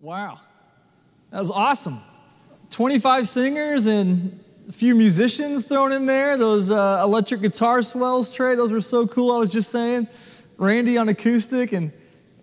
Wow. 0.00 0.38
That 1.30 1.40
was 1.40 1.50
awesome. 1.50 1.98
25 2.70 3.26
singers 3.26 3.86
and 3.86 4.38
a 4.68 4.72
few 4.72 4.94
musicians 4.94 5.66
thrown 5.66 5.92
in 5.92 6.06
there. 6.06 6.36
Those 6.36 6.70
uh, 6.70 7.00
electric 7.02 7.40
guitar 7.40 7.82
swells, 7.82 8.34
Trey, 8.34 8.54
those 8.54 8.70
were 8.70 8.80
so 8.80 9.08
cool. 9.08 9.32
I 9.32 9.38
was 9.38 9.50
just 9.50 9.70
saying. 9.70 10.06
Randy 10.56 10.98
on 10.98 11.08
acoustic 11.08 11.72
and 11.72 11.92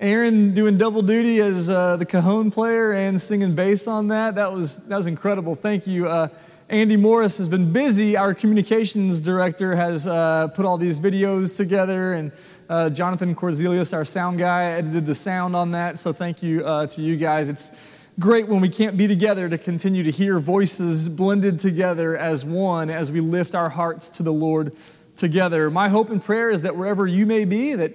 Aaron 0.01 0.53
doing 0.53 0.77
double 0.77 1.01
duty 1.01 1.39
as 1.39 1.69
uh, 1.69 1.95
the 1.95 2.05
cajon 2.05 2.51
player 2.51 2.91
and 2.93 3.19
singing 3.19 3.55
bass 3.55 3.87
on 3.87 4.09
that. 4.09 4.35
That 4.35 4.51
was, 4.51 4.87
that 4.87 4.97
was 4.97 5.07
incredible. 5.07 5.55
Thank 5.55 5.87
you. 5.87 6.09
Uh, 6.09 6.27
Andy 6.67 6.97
Morris 6.97 7.37
has 7.37 7.47
been 7.47 7.71
busy. 7.71 8.17
Our 8.17 8.33
communications 8.33 9.21
director 9.21 9.75
has 9.75 10.07
uh, 10.07 10.47
put 10.47 10.65
all 10.65 10.79
these 10.79 10.99
videos 10.99 11.55
together, 11.55 12.13
and 12.13 12.31
uh, 12.67 12.89
Jonathan 12.89 13.35
Corzelius, 13.35 13.93
our 13.93 14.03
sound 14.03 14.39
guy, 14.39 14.63
edited 14.63 15.05
the 15.05 15.13
sound 15.13 15.55
on 15.55 15.71
that. 15.71 15.99
So 15.99 16.11
thank 16.11 16.41
you 16.41 16.65
uh, 16.65 16.87
to 16.87 17.03
you 17.03 17.17
guys. 17.17 17.49
It's 17.49 18.09
great 18.19 18.47
when 18.47 18.61
we 18.61 18.69
can't 18.69 18.97
be 18.97 19.07
together 19.07 19.47
to 19.47 19.59
continue 19.59 20.01
to 20.05 20.09
hear 20.09 20.39
voices 20.39 21.07
blended 21.07 21.59
together 21.59 22.17
as 22.17 22.43
one 22.43 22.89
as 22.89 23.11
we 23.11 23.19
lift 23.19 23.53
our 23.53 23.69
hearts 23.69 24.09
to 24.11 24.23
the 24.23 24.33
Lord 24.33 24.71
together. 25.15 25.69
My 25.69 25.87
hope 25.87 26.09
and 26.09 26.23
prayer 26.23 26.49
is 26.49 26.63
that 26.63 26.75
wherever 26.75 27.05
you 27.05 27.27
may 27.27 27.45
be, 27.45 27.75
that 27.75 27.93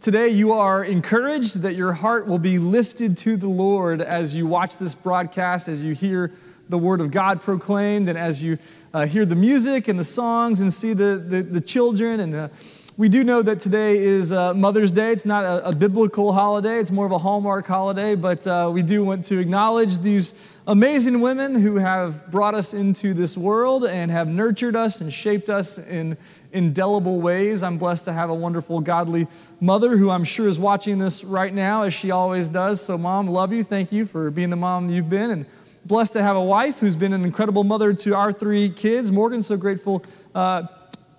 today 0.00 0.28
you 0.28 0.52
are 0.52 0.84
encouraged, 0.84 1.62
that 1.62 1.74
your 1.74 1.92
heart 1.92 2.28
will 2.28 2.38
be 2.38 2.60
lifted 2.60 3.18
to 3.18 3.36
the 3.36 3.48
Lord 3.48 4.00
as 4.00 4.36
you 4.36 4.46
watch 4.46 4.76
this 4.76 4.94
broadcast, 4.94 5.66
as 5.66 5.84
you 5.84 5.92
hear 5.92 6.30
the 6.72 6.78
word 6.78 7.02
of 7.02 7.10
God 7.10 7.42
proclaimed, 7.42 8.08
and 8.08 8.16
as 8.16 8.42
you 8.42 8.56
uh, 8.94 9.04
hear 9.04 9.26
the 9.26 9.36
music 9.36 9.88
and 9.88 9.98
the 9.98 10.04
songs 10.04 10.62
and 10.62 10.72
see 10.72 10.94
the, 10.94 11.22
the, 11.28 11.42
the 11.42 11.60
children. 11.60 12.18
And 12.18 12.34
uh, 12.34 12.48
we 12.96 13.10
do 13.10 13.24
know 13.24 13.42
that 13.42 13.60
today 13.60 13.98
is 13.98 14.32
uh, 14.32 14.54
Mother's 14.54 14.90
Day. 14.90 15.10
It's 15.12 15.26
not 15.26 15.44
a, 15.44 15.68
a, 15.68 15.76
biblical 15.76 16.32
holiday, 16.32 16.78
it's 16.78 16.90
more 16.90 17.04
of 17.04 17.12
a 17.12 17.18
Hallmark 17.18 17.66
holiday, 17.66 18.14
but 18.14 18.46
uh, 18.46 18.70
we 18.72 18.82
do 18.82 19.04
want 19.04 19.26
to 19.26 19.38
acknowledge 19.38 19.98
these 19.98 20.58
amazing 20.66 21.20
women 21.20 21.54
who 21.54 21.76
have 21.76 22.30
brought 22.30 22.54
us 22.54 22.72
into 22.72 23.12
this 23.12 23.36
world 23.36 23.84
and 23.84 24.10
have 24.10 24.28
nurtured 24.28 24.74
us 24.74 25.02
and 25.02 25.12
shaped 25.12 25.50
us 25.50 25.76
in 25.76 26.16
indelible 26.52 27.20
ways. 27.20 27.62
I'm 27.62 27.76
blessed 27.76 28.06
to 28.06 28.14
have 28.14 28.30
a 28.30 28.34
wonderful, 28.34 28.80
godly 28.80 29.26
mother 29.60 29.98
who 29.98 30.08
I'm 30.08 30.24
sure 30.24 30.48
is 30.48 30.58
watching 30.58 30.98
this 30.98 31.22
right 31.22 31.52
now, 31.52 31.82
as 31.82 31.92
she 31.92 32.10
always 32.10 32.48
does. 32.48 32.80
So, 32.80 32.96
Mom, 32.96 33.26
love 33.26 33.52
you. 33.52 33.62
Thank 33.62 33.92
you 33.92 34.06
for 34.06 34.30
being 34.30 34.48
the 34.48 34.56
mom 34.56 34.88
you've 34.88 35.10
been. 35.10 35.30
And 35.30 35.46
blessed 35.84 36.12
to 36.14 36.22
have 36.22 36.36
a 36.36 36.42
wife 36.42 36.78
who's 36.78 36.96
been 36.96 37.12
an 37.12 37.24
incredible 37.24 37.64
mother 37.64 37.92
to 37.92 38.14
our 38.14 38.32
three 38.32 38.68
kids. 38.68 39.10
Morgan, 39.10 39.42
so 39.42 39.56
grateful 39.56 40.04
uh, 40.34 40.64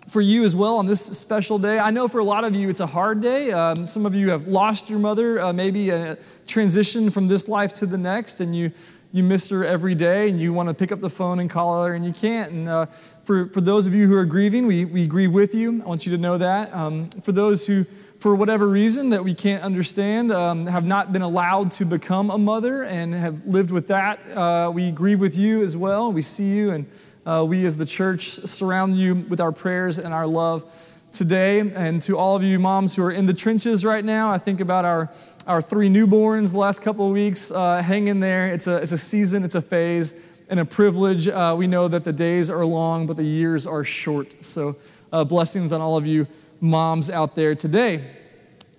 for 0.07 0.21
you 0.21 0.43
as 0.43 0.55
well 0.55 0.77
on 0.77 0.85
this 0.85 1.01
special 1.01 1.59
day. 1.59 1.79
I 1.79 1.91
know 1.91 2.07
for 2.07 2.19
a 2.19 2.23
lot 2.23 2.43
of 2.43 2.55
you 2.55 2.69
it's 2.69 2.79
a 2.79 2.85
hard 2.85 3.21
day. 3.21 3.51
Um, 3.51 3.87
some 3.87 4.05
of 4.05 4.15
you 4.15 4.29
have 4.29 4.47
lost 4.47 4.89
your 4.89 4.99
mother, 4.99 5.39
uh, 5.39 5.53
maybe 5.53 5.89
a 5.89 6.17
transition 6.47 7.09
from 7.09 7.27
this 7.27 7.47
life 7.47 7.73
to 7.73 7.85
the 7.85 7.97
next, 7.97 8.39
and 8.39 8.55
you 8.55 8.71
you 9.13 9.21
miss 9.21 9.47
her 9.49 9.63
every 9.63 9.93
day 9.93 10.27
and 10.27 10.41
you 10.41 10.51
want 10.53 10.67
to 10.67 10.73
pick 10.73 10.91
up 10.91 10.99
the 10.99 11.09
phone 11.09 11.39
and 11.39 11.47
call 11.47 11.85
her 11.85 11.93
and 11.93 12.03
you 12.03 12.11
can't. 12.11 12.51
And 12.51 12.67
uh, 12.67 12.87
for, 12.87 13.45
for 13.49 13.61
those 13.61 13.85
of 13.85 13.93
you 13.93 14.07
who 14.07 14.17
are 14.17 14.25
grieving, 14.25 14.65
we, 14.65 14.85
we 14.85 15.05
grieve 15.05 15.31
with 15.31 15.53
you. 15.53 15.83
I 15.83 15.85
want 15.85 16.07
you 16.07 16.11
to 16.13 16.17
know 16.17 16.39
that. 16.39 16.73
Um, 16.73 17.11
for 17.21 17.31
those 17.31 17.67
who 17.67 17.85
for 18.23 18.35
whatever 18.35 18.69
reason 18.69 19.09
that 19.09 19.21
we 19.21 19.33
can't 19.33 19.61
understand, 19.63 20.31
um, 20.31 20.65
have 20.65 20.85
not 20.85 21.11
been 21.11 21.23
allowed 21.23 21.69
to 21.69 21.83
become 21.83 22.29
a 22.29 22.37
mother 22.37 22.83
and 22.83 23.13
have 23.13 23.45
lived 23.45 23.69
with 23.69 23.87
that. 23.87 24.25
Uh, 24.25 24.71
we 24.73 24.91
grieve 24.91 25.19
with 25.19 25.37
you 25.37 25.61
as 25.61 25.75
well. 25.75 26.09
We 26.13 26.21
see 26.21 26.55
you, 26.55 26.71
and 26.71 26.85
uh, 27.25 27.45
we 27.45 27.65
as 27.65 27.75
the 27.75 27.85
church 27.85 28.29
surround 28.29 28.95
you 28.95 29.15
with 29.27 29.41
our 29.41 29.51
prayers 29.51 29.97
and 29.97 30.13
our 30.13 30.25
love 30.25 30.63
today. 31.11 31.59
And 31.59 32.01
to 32.03 32.17
all 32.17 32.37
of 32.37 32.43
you 32.43 32.59
moms 32.59 32.95
who 32.95 33.03
are 33.03 33.11
in 33.11 33.25
the 33.25 33.33
trenches 33.33 33.83
right 33.83 34.05
now, 34.05 34.31
I 34.31 34.37
think 34.37 34.61
about 34.61 34.85
our, 34.85 35.11
our 35.45 35.61
three 35.61 35.89
newborns 35.89 36.53
the 36.53 36.59
last 36.59 36.81
couple 36.81 37.05
of 37.05 37.11
weeks. 37.11 37.51
Uh, 37.51 37.81
hang 37.81 38.07
in 38.07 38.21
there. 38.21 38.47
It's 38.47 38.67
a, 38.67 38.77
it's 38.77 38.93
a 38.93 38.97
season, 38.97 39.43
it's 39.43 39.55
a 39.55 39.61
phase, 39.61 40.13
and 40.49 40.61
a 40.61 40.65
privilege. 40.65 41.27
Uh, 41.27 41.55
we 41.57 41.67
know 41.67 41.89
that 41.89 42.05
the 42.05 42.13
days 42.13 42.49
are 42.49 42.63
long, 42.63 43.05
but 43.05 43.17
the 43.17 43.25
years 43.25 43.67
are 43.67 43.83
short. 43.83 44.41
So, 44.41 44.77
uh, 45.11 45.25
blessings 45.25 45.73
on 45.73 45.81
all 45.81 45.97
of 45.97 46.07
you 46.07 46.25
moms 46.63 47.09
out 47.09 47.35
there 47.35 47.53
today. 47.55 48.01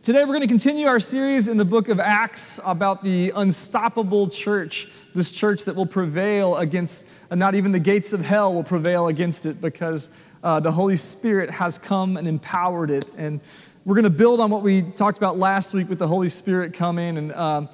Today, 0.03 0.21
we're 0.21 0.29
going 0.29 0.41
to 0.41 0.47
continue 0.47 0.87
our 0.87 0.99
series 0.99 1.49
in 1.49 1.59
the 1.59 1.67
book 1.67 1.91
of 1.91 2.01
Acts 2.01 2.59
about 2.65 3.05
the 3.05 3.31
unstoppable 3.37 4.27
church, 4.27 4.89
this 5.15 5.31
church 5.31 5.65
that 5.65 5.77
will 5.77 5.85
prevail 5.85 6.57
against, 6.57 7.07
not 7.31 7.55
even 7.55 7.73
the 7.73 7.79
gates 7.79 8.15
of 8.15 8.25
hell 8.25 8.55
will 8.55 8.65
prevail 8.65 9.09
against 9.09 9.45
it 9.45 9.61
because 9.61 10.19
uh, 10.43 10.59
the 10.61 10.73
Holy 10.73 10.97
Spirit 10.97 11.51
has 11.51 11.79
come 11.79 12.17
and 12.17 12.27
empowered 12.27 12.91
it. 12.91 13.13
And 13.19 13.43
we're 13.85 13.97
going 13.97 14.05
to 14.05 14.11
build 14.11 14.41
on 14.41 14.51
what 14.51 14.63
we 14.63 14.81
talked 14.81 15.19
about 15.19 15.37
last 15.37 15.75
week 15.75 15.91
with 15.91 15.99
the 15.99 16.09
Holy 16.09 16.31
Spirit 16.31 16.73
coming. 16.73 17.19
And, 17.19 17.35
um, 17.35 17.69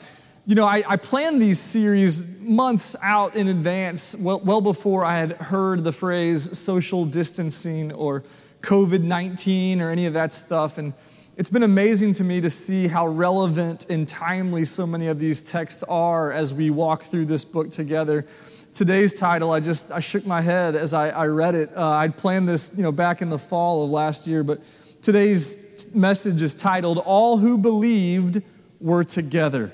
you 0.45 0.57
know, 0.57 0.65
I, 0.65 0.83
I, 0.89 0.97
planned 0.97 1.41
these 1.41 1.61
series 1.61 2.43
months 2.43 2.97
out 3.01 3.37
in 3.37 3.47
advance, 3.47 4.17
well, 4.17 4.41
well 4.41 4.61
before 4.61 5.05
I 5.05 5.19
had 5.19 5.33
heard 5.35 5.85
the 5.85 5.93
phrase 5.93 6.59
social 6.59 7.05
distancing 7.05 7.93
or 7.93 8.25
COVID 8.61 9.03
19 9.03 9.81
or 9.81 9.91
any 9.91 10.07
of 10.07 10.13
that 10.15 10.33
stuff. 10.33 10.79
And 10.79 10.93
it's 11.37 11.49
been 11.49 11.63
amazing 11.63 12.13
to 12.15 12.25
me 12.25 12.41
to 12.41 12.51
see 12.51 12.87
how 12.87 13.07
relevant 13.07 13.89
and 13.89 14.07
timely 14.07 14.65
so 14.65 14.87
many 14.87 15.07
of 15.07 15.19
these 15.19 15.43
texts 15.43 15.83
are 15.85 16.33
as 16.33 16.53
we 16.53 16.71
walk 16.71 17.03
through 17.03 17.25
this 17.25 17.45
book 17.45 17.71
together. 17.71 18.27
Today's 18.75 19.15
title, 19.15 19.51
I 19.51 19.61
just 19.61 19.91
I 19.91 20.01
shook 20.01 20.27
my 20.27 20.41
head 20.41 20.77
as 20.77 20.95
I, 20.95 21.09
I 21.09 21.27
read 21.27 21.55
it. 21.55 21.71
Uh, 21.75 21.89
I'd 21.89 22.17
planned 22.17 22.49
this, 22.49 22.77
you 22.77 22.83
know, 22.83 22.93
back 22.93 23.23
in 23.23 23.29
the 23.29 23.39
fall 23.39 23.85
of 23.85 23.91
last 23.91 24.27
year, 24.27 24.45
but 24.45 24.61
today's 25.03 25.95
message 25.95 26.43
is 26.43 26.55
titled 26.55 26.99
"All 27.05 27.39
Who 27.39 27.59
Believed 27.59 28.43
Were 28.81 29.03
Together." 29.03 29.73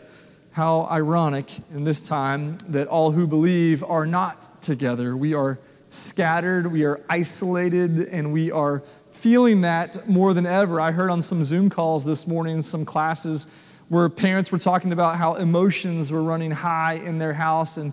How 0.53 0.89
ironic 0.91 1.51
in 1.75 1.85
this 1.85 2.01
time 2.01 2.57
that 2.69 2.89
all 2.89 3.11
who 3.11 3.27
believe 3.27 3.85
are 3.85 4.07
not 4.07 4.63
together. 4.63 5.15
We 5.15 5.35
are 5.35 5.59
scattered, 5.97 6.71
we 6.71 6.85
are 6.85 7.01
isolated, 7.09 8.09
and 8.09 8.33
we 8.33 8.51
are 8.51 8.81
feeling 9.11 9.63
that 9.63 10.09
more 10.09 10.35
than 10.35 10.47
ever. 10.47 10.81
I 10.81 10.93
heard 10.93 11.11
on 11.11 11.23
some 11.23 11.43
Zoom 11.43 11.71
calls 11.71 12.05
this 12.05 12.27
morning, 12.27 12.63
some 12.63 12.85
classes 12.85 13.47
where 13.89 14.09
parents 14.09 14.53
were 14.53 14.59
talking 14.59 14.93
about 14.93 15.17
how 15.17 15.35
emotions 15.35 16.13
were 16.13 16.23
running 16.23 16.51
high 16.51 16.95
in 16.95 17.19
their 17.19 17.33
house 17.33 17.77
and 17.77 17.93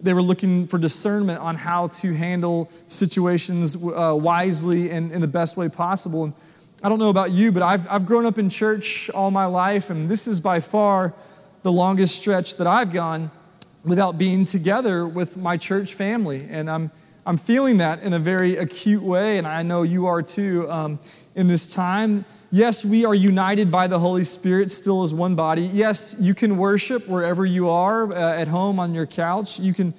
they 0.00 0.12
were 0.12 0.22
looking 0.22 0.66
for 0.66 0.78
discernment 0.78 1.40
on 1.40 1.54
how 1.54 1.86
to 1.86 2.12
handle 2.12 2.70
situations 2.88 3.76
uh, 3.76 4.16
wisely 4.18 4.90
and 4.90 5.12
in 5.12 5.20
the 5.20 5.28
best 5.28 5.56
way 5.56 5.68
possible. 5.68 6.24
And 6.24 6.34
I 6.82 6.88
don't 6.88 6.98
know 6.98 7.08
about 7.08 7.30
you, 7.30 7.52
but 7.52 7.62
I've, 7.62 7.88
I've 7.90 8.04
grown 8.04 8.26
up 8.26 8.38
in 8.38 8.50
church 8.50 9.08
all 9.10 9.30
my 9.30 9.46
life, 9.46 9.88
and 9.88 10.08
this 10.08 10.26
is 10.26 10.40
by 10.40 10.60
far 10.60 11.14
the 11.62 11.72
longest 11.72 12.16
stretch 12.16 12.56
that 12.58 12.66
I've 12.66 12.92
gone 12.92 13.30
without 13.84 14.18
being 14.18 14.44
together 14.44 15.06
with 15.06 15.36
my 15.36 15.56
church 15.56 15.94
family. 15.94 16.46
And 16.50 16.70
I'm 16.70 16.90
I'm 17.26 17.38
feeling 17.38 17.78
that 17.78 18.02
in 18.02 18.12
a 18.12 18.18
very 18.18 18.56
acute 18.56 19.02
way, 19.02 19.38
and 19.38 19.46
I 19.46 19.62
know 19.62 19.82
you 19.82 20.04
are 20.04 20.20
too 20.20 20.70
um, 20.70 21.00
in 21.34 21.46
this 21.46 21.66
time. 21.66 22.26
Yes, 22.50 22.84
we 22.84 23.06
are 23.06 23.14
united 23.14 23.70
by 23.70 23.86
the 23.86 23.98
Holy 23.98 24.24
Spirit 24.24 24.70
still 24.70 25.02
as 25.02 25.14
one 25.14 25.34
body. 25.34 25.62
Yes, 25.62 26.16
you 26.20 26.34
can 26.34 26.58
worship 26.58 27.08
wherever 27.08 27.46
you 27.46 27.70
are, 27.70 28.14
uh, 28.14 28.34
at 28.34 28.48
home, 28.48 28.78
on 28.78 28.92
your 28.92 29.06
couch. 29.06 29.58
You 29.58 29.72
can, 29.72 29.94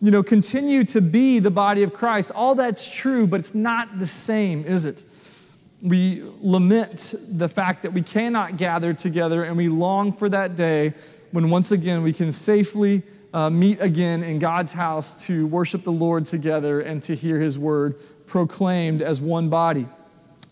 you 0.00 0.10
know, 0.10 0.22
continue 0.22 0.84
to 0.84 1.02
be 1.02 1.38
the 1.38 1.50
body 1.50 1.82
of 1.82 1.92
Christ. 1.92 2.32
All 2.34 2.54
that's 2.54 2.90
true, 2.90 3.26
but 3.26 3.40
it's 3.40 3.54
not 3.54 3.98
the 3.98 4.06
same, 4.06 4.64
is 4.64 4.86
it? 4.86 5.02
We 5.82 6.24
lament 6.40 7.14
the 7.28 7.48
fact 7.48 7.82
that 7.82 7.92
we 7.92 8.00
cannot 8.00 8.56
gather 8.56 8.94
together, 8.94 9.44
and 9.44 9.54
we 9.54 9.68
long 9.68 10.14
for 10.14 10.30
that 10.30 10.56
day 10.56 10.94
when 11.30 11.50
once 11.50 11.72
again 11.72 12.02
we 12.02 12.14
can 12.14 12.32
safely 12.32 13.02
uh, 13.32 13.50
meet 13.50 13.80
again 13.80 14.22
in 14.22 14.38
God's 14.38 14.72
house 14.72 15.26
to 15.26 15.46
worship 15.46 15.82
the 15.82 15.92
Lord 15.92 16.24
together 16.24 16.80
and 16.80 17.02
to 17.04 17.14
hear 17.14 17.38
his 17.38 17.58
word 17.58 17.96
proclaimed 18.26 19.02
as 19.02 19.20
one 19.20 19.48
body. 19.48 19.86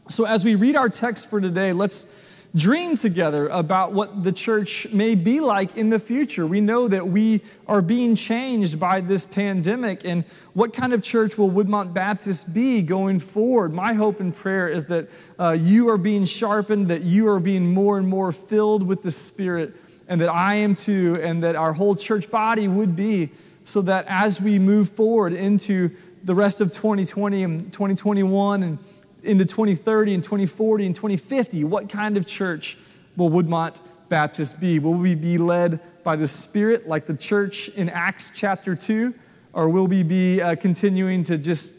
So, 0.08 0.24
as 0.24 0.44
we 0.44 0.54
read 0.54 0.76
our 0.76 0.88
text 0.88 1.28
for 1.28 1.40
today, 1.40 1.72
let's 1.72 2.18
dream 2.54 2.96
together 2.96 3.46
about 3.48 3.92
what 3.92 4.24
the 4.24 4.32
church 4.32 4.90
may 4.92 5.14
be 5.14 5.40
like 5.40 5.76
in 5.76 5.90
the 5.90 5.98
future. 5.98 6.46
We 6.46 6.60
know 6.60 6.88
that 6.88 7.06
we 7.06 7.42
are 7.66 7.82
being 7.82 8.14
changed 8.14 8.80
by 8.80 9.00
this 9.00 9.26
pandemic, 9.26 10.04
and 10.04 10.24
what 10.54 10.72
kind 10.72 10.92
of 10.92 11.02
church 11.02 11.36
will 11.36 11.50
Woodmont 11.50 11.92
Baptist 11.92 12.54
be 12.54 12.82
going 12.82 13.20
forward? 13.20 13.72
My 13.72 13.92
hope 13.92 14.20
and 14.20 14.34
prayer 14.34 14.68
is 14.68 14.86
that 14.86 15.08
uh, 15.38 15.56
you 15.58 15.88
are 15.90 15.98
being 15.98 16.24
sharpened, 16.24 16.88
that 16.88 17.02
you 17.02 17.28
are 17.28 17.40
being 17.40 17.72
more 17.72 17.98
and 17.98 18.08
more 18.08 18.32
filled 18.32 18.86
with 18.86 19.02
the 19.02 19.10
Spirit 19.10 19.74
and 20.08 20.20
that 20.20 20.28
I 20.28 20.54
am 20.54 20.74
too, 20.74 21.18
and 21.22 21.42
that 21.42 21.54
our 21.54 21.72
whole 21.72 21.94
church 21.94 22.30
body 22.30 22.66
would 22.66 22.96
be, 22.96 23.30
so 23.64 23.82
that 23.82 24.06
as 24.08 24.40
we 24.40 24.58
move 24.58 24.88
forward 24.88 25.34
into 25.34 25.90
the 26.24 26.34
rest 26.34 26.60
of 26.60 26.72
2020 26.72 27.42
and 27.42 27.72
2021 27.72 28.62
and 28.62 28.78
into 29.22 29.44
2030 29.44 30.14
and 30.14 30.24
2040 30.24 30.86
and 30.86 30.94
2050, 30.94 31.64
what 31.64 31.88
kind 31.88 32.16
of 32.16 32.26
church 32.26 32.78
will 33.16 33.30
Woodmont 33.30 33.80
Baptist 34.08 34.60
be? 34.60 34.78
Will 34.78 34.94
we 34.94 35.14
be 35.14 35.38
led 35.38 35.80
by 36.02 36.16
the 36.16 36.26
Spirit 36.26 36.86
like 36.86 37.06
the 37.06 37.16
church 37.16 37.68
in 37.70 37.88
Acts 37.90 38.32
chapter 38.34 38.74
2? 38.74 39.14
Or 39.52 39.68
will 39.68 39.86
we 39.86 40.02
be 40.02 40.40
uh, 40.40 40.54
continuing 40.56 41.22
to 41.24 41.36
just 41.36 41.77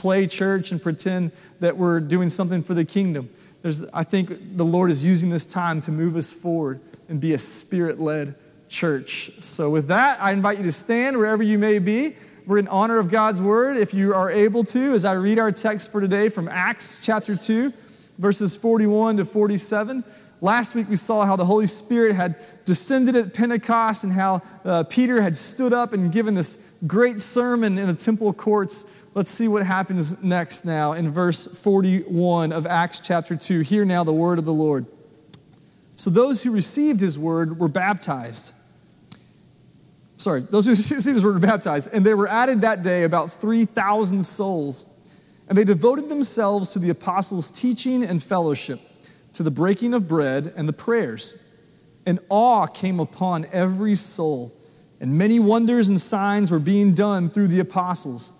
play 0.00 0.26
church 0.26 0.72
and 0.72 0.82
pretend 0.82 1.32
that 1.60 1.76
we're 1.76 2.00
doing 2.00 2.28
something 2.28 2.62
for 2.62 2.74
the 2.74 2.84
kingdom? 2.84 3.28
There's, 3.62 3.84
I 3.90 4.04
think 4.04 4.56
the 4.56 4.64
Lord 4.64 4.90
is 4.90 5.04
using 5.04 5.28
this 5.28 5.44
time 5.44 5.80
to 5.82 5.92
move 5.92 6.16
us 6.16 6.32
forward 6.32 6.80
and 7.08 7.20
be 7.20 7.34
a 7.34 7.38
spirit 7.38 8.00
led 8.00 8.34
church. 8.68 9.30
So, 9.40 9.68
with 9.68 9.88
that, 9.88 10.22
I 10.22 10.32
invite 10.32 10.58
you 10.58 10.64
to 10.64 10.72
stand 10.72 11.18
wherever 11.18 11.42
you 11.42 11.58
may 11.58 11.78
be. 11.78 12.16
We're 12.46 12.58
in 12.58 12.68
honor 12.68 12.98
of 12.98 13.10
God's 13.10 13.42
word. 13.42 13.76
If 13.76 13.92
you 13.92 14.14
are 14.14 14.30
able 14.30 14.64
to, 14.64 14.94
as 14.94 15.04
I 15.04 15.12
read 15.14 15.38
our 15.38 15.52
text 15.52 15.92
for 15.92 16.00
today 16.00 16.28
from 16.30 16.48
Acts 16.48 17.00
chapter 17.04 17.36
2, 17.36 17.72
verses 18.18 18.56
41 18.56 19.18
to 19.18 19.24
47. 19.24 20.04
Last 20.42 20.74
week 20.74 20.88
we 20.88 20.96
saw 20.96 21.26
how 21.26 21.36
the 21.36 21.44
Holy 21.44 21.66
Spirit 21.66 22.14
had 22.14 22.36
descended 22.64 23.14
at 23.14 23.34
Pentecost 23.34 24.04
and 24.04 24.12
how 24.12 24.42
uh, 24.64 24.84
Peter 24.84 25.20
had 25.20 25.36
stood 25.36 25.72
up 25.72 25.92
and 25.92 26.10
given 26.10 26.34
this 26.34 26.78
great 26.86 27.20
sermon 27.20 27.78
in 27.78 27.86
the 27.86 27.94
temple 27.94 28.32
courts. 28.32 28.89
Let's 29.12 29.30
see 29.30 29.48
what 29.48 29.66
happens 29.66 30.22
next 30.22 30.64
now 30.64 30.92
in 30.92 31.10
verse 31.10 31.60
41 31.60 32.52
of 32.52 32.64
Acts 32.64 33.00
chapter 33.00 33.34
2. 33.34 33.60
Hear 33.60 33.84
now 33.84 34.04
the 34.04 34.12
word 34.12 34.38
of 34.38 34.44
the 34.44 34.52
Lord. 34.52 34.86
So 35.96 36.10
those 36.10 36.44
who 36.44 36.52
received 36.52 37.00
his 37.00 37.18
word 37.18 37.58
were 37.58 37.68
baptized. 37.68 38.54
Sorry, 40.16 40.42
those 40.42 40.66
who 40.66 40.70
received 40.90 41.06
his 41.06 41.24
word 41.24 41.34
were 41.34 41.40
baptized, 41.40 41.92
and 41.92 42.06
there 42.06 42.16
were 42.16 42.28
added 42.28 42.60
that 42.60 42.84
day 42.84 43.02
about 43.02 43.32
3,000 43.32 44.24
souls. 44.24 44.86
And 45.48 45.58
they 45.58 45.64
devoted 45.64 46.08
themselves 46.08 46.70
to 46.70 46.78
the 46.78 46.90
apostles' 46.90 47.50
teaching 47.50 48.04
and 48.04 48.22
fellowship 48.22 48.78
to 49.32 49.42
the 49.42 49.50
breaking 49.50 49.92
of 49.92 50.06
bread 50.06 50.52
and 50.56 50.68
the 50.68 50.72
prayers. 50.72 51.58
And 52.06 52.20
awe 52.28 52.68
came 52.68 53.00
upon 53.00 53.46
every 53.52 53.96
soul, 53.96 54.52
and 55.00 55.18
many 55.18 55.40
wonders 55.40 55.88
and 55.88 56.00
signs 56.00 56.52
were 56.52 56.60
being 56.60 56.94
done 56.94 57.28
through 57.28 57.48
the 57.48 57.58
apostles. 57.58 58.39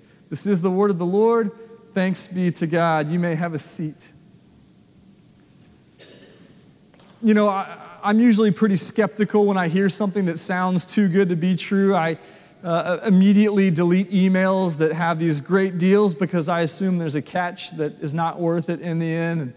This 0.31 0.45
is 0.45 0.61
the 0.61 0.71
word 0.71 0.91
of 0.91 0.97
the 0.97 1.05
Lord. 1.05 1.51
Thanks 1.91 2.31
be 2.31 2.51
to 2.51 2.65
God. 2.65 3.09
You 3.11 3.19
may 3.19 3.35
have 3.35 3.53
a 3.53 3.57
seat. 3.57 4.13
You 7.21 7.33
know, 7.33 7.49
I, 7.49 7.99
am 8.01 8.17
usually 8.17 8.49
pretty 8.49 8.77
skeptical 8.77 9.45
when 9.45 9.57
I 9.57 9.67
hear 9.67 9.89
something 9.89 10.23
that 10.27 10.39
sounds 10.39 10.85
too 10.85 11.09
good 11.09 11.27
to 11.27 11.35
be 11.35 11.57
true. 11.57 11.93
I 11.93 12.17
uh, 12.63 12.99
immediately 13.05 13.71
delete 13.71 14.09
emails 14.09 14.77
that 14.77 14.93
have 14.93 15.19
these 15.19 15.41
great 15.41 15.77
deals 15.77 16.15
because 16.15 16.47
I 16.47 16.61
assume 16.61 16.97
there's 16.97 17.15
a 17.15 17.21
catch 17.21 17.71
that 17.71 17.99
is 17.99 18.13
not 18.13 18.39
worth 18.39 18.69
it 18.69 18.79
in 18.79 18.99
the 18.99 19.11
end. 19.11 19.41
And, 19.41 19.53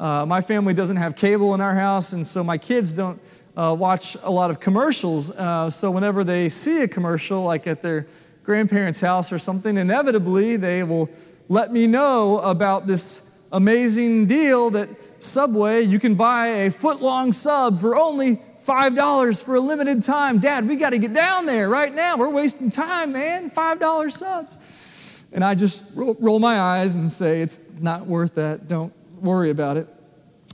uh, 0.00 0.24
my 0.24 0.40
family 0.40 0.72
doesn't 0.72 0.96
have 0.96 1.16
cable 1.16 1.54
in 1.54 1.60
our 1.60 1.74
house, 1.74 2.14
and 2.14 2.26
so 2.26 2.42
my 2.42 2.56
kids 2.56 2.94
don't 2.94 3.20
uh, 3.58 3.76
watch 3.78 4.16
a 4.22 4.30
lot 4.30 4.50
of 4.50 4.58
commercials. 4.58 5.30
Uh, 5.32 5.68
so 5.68 5.90
whenever 5.90 6.24
they 6.24 6.48
see 6.48 6.82
a 6.82 6.88
commercial, 6.88 7.42
like 7.42 7.66
at 7.66 7.82
their 7.82 8.06
grandparents' 8.44 9.00
house 9.00 9.32
or 9.32 9.38
something, 9.38 9.76
inevitably 9.76 10.56
they 10.56 10.84
will 10.84 11.10
let 11.48 11.72
me 11.72 11.86
know 11.86 12.38
about 12.44 12.86
this 12.86 13.46
amazing 13.52 14.26
deal 14.26 14.70
that 14.70 14.88
Subway, 15.22 15.82
you 15.82 15.98
can 15.98 16.14
buy 16.14 16.46
a 16.46 16.70
foot 16.70 17.00
long 17.00 17.32
sub 17.32 17.80
for 17.80 17.96
only 17.96 18.36
$5 18.64 19.44
for 19.44 19.56
a 19.56 19.60
limited 19.60 20.02
time. 20.02 20.38
Dad, 20.38 20.66
we 20.68 20.76
got 20.76 20.90
to 20.90 20.98
get 20.98 21.12
down 21.12 21.46
there 21.46 21.68
right 21.68 21.92
now. 21.92 22.16
We're 22.16 22.30
wasting 22.30 22.70
time, 22.70 23.12
man. 23.12 23.50
$5 23.50 24.12
subs. 24.12 25.24
And 25.32 25.42
I 25.42 25.54
just 25.54 25.96
roll, 25.96 26.16
roll, 26.20 26.38
my 26.38 26.60
eyes 26.60 26.94
and 26.94 27.10
say, 27.10 27.40
it's 27.40 27.80
not 27.80 28.06
worth 28.06 28.34
that. 28.36 28.68
Don't 28.68 28.92
worry 29.20 29.50
about 29.50 29.76
it. 29.76 29.88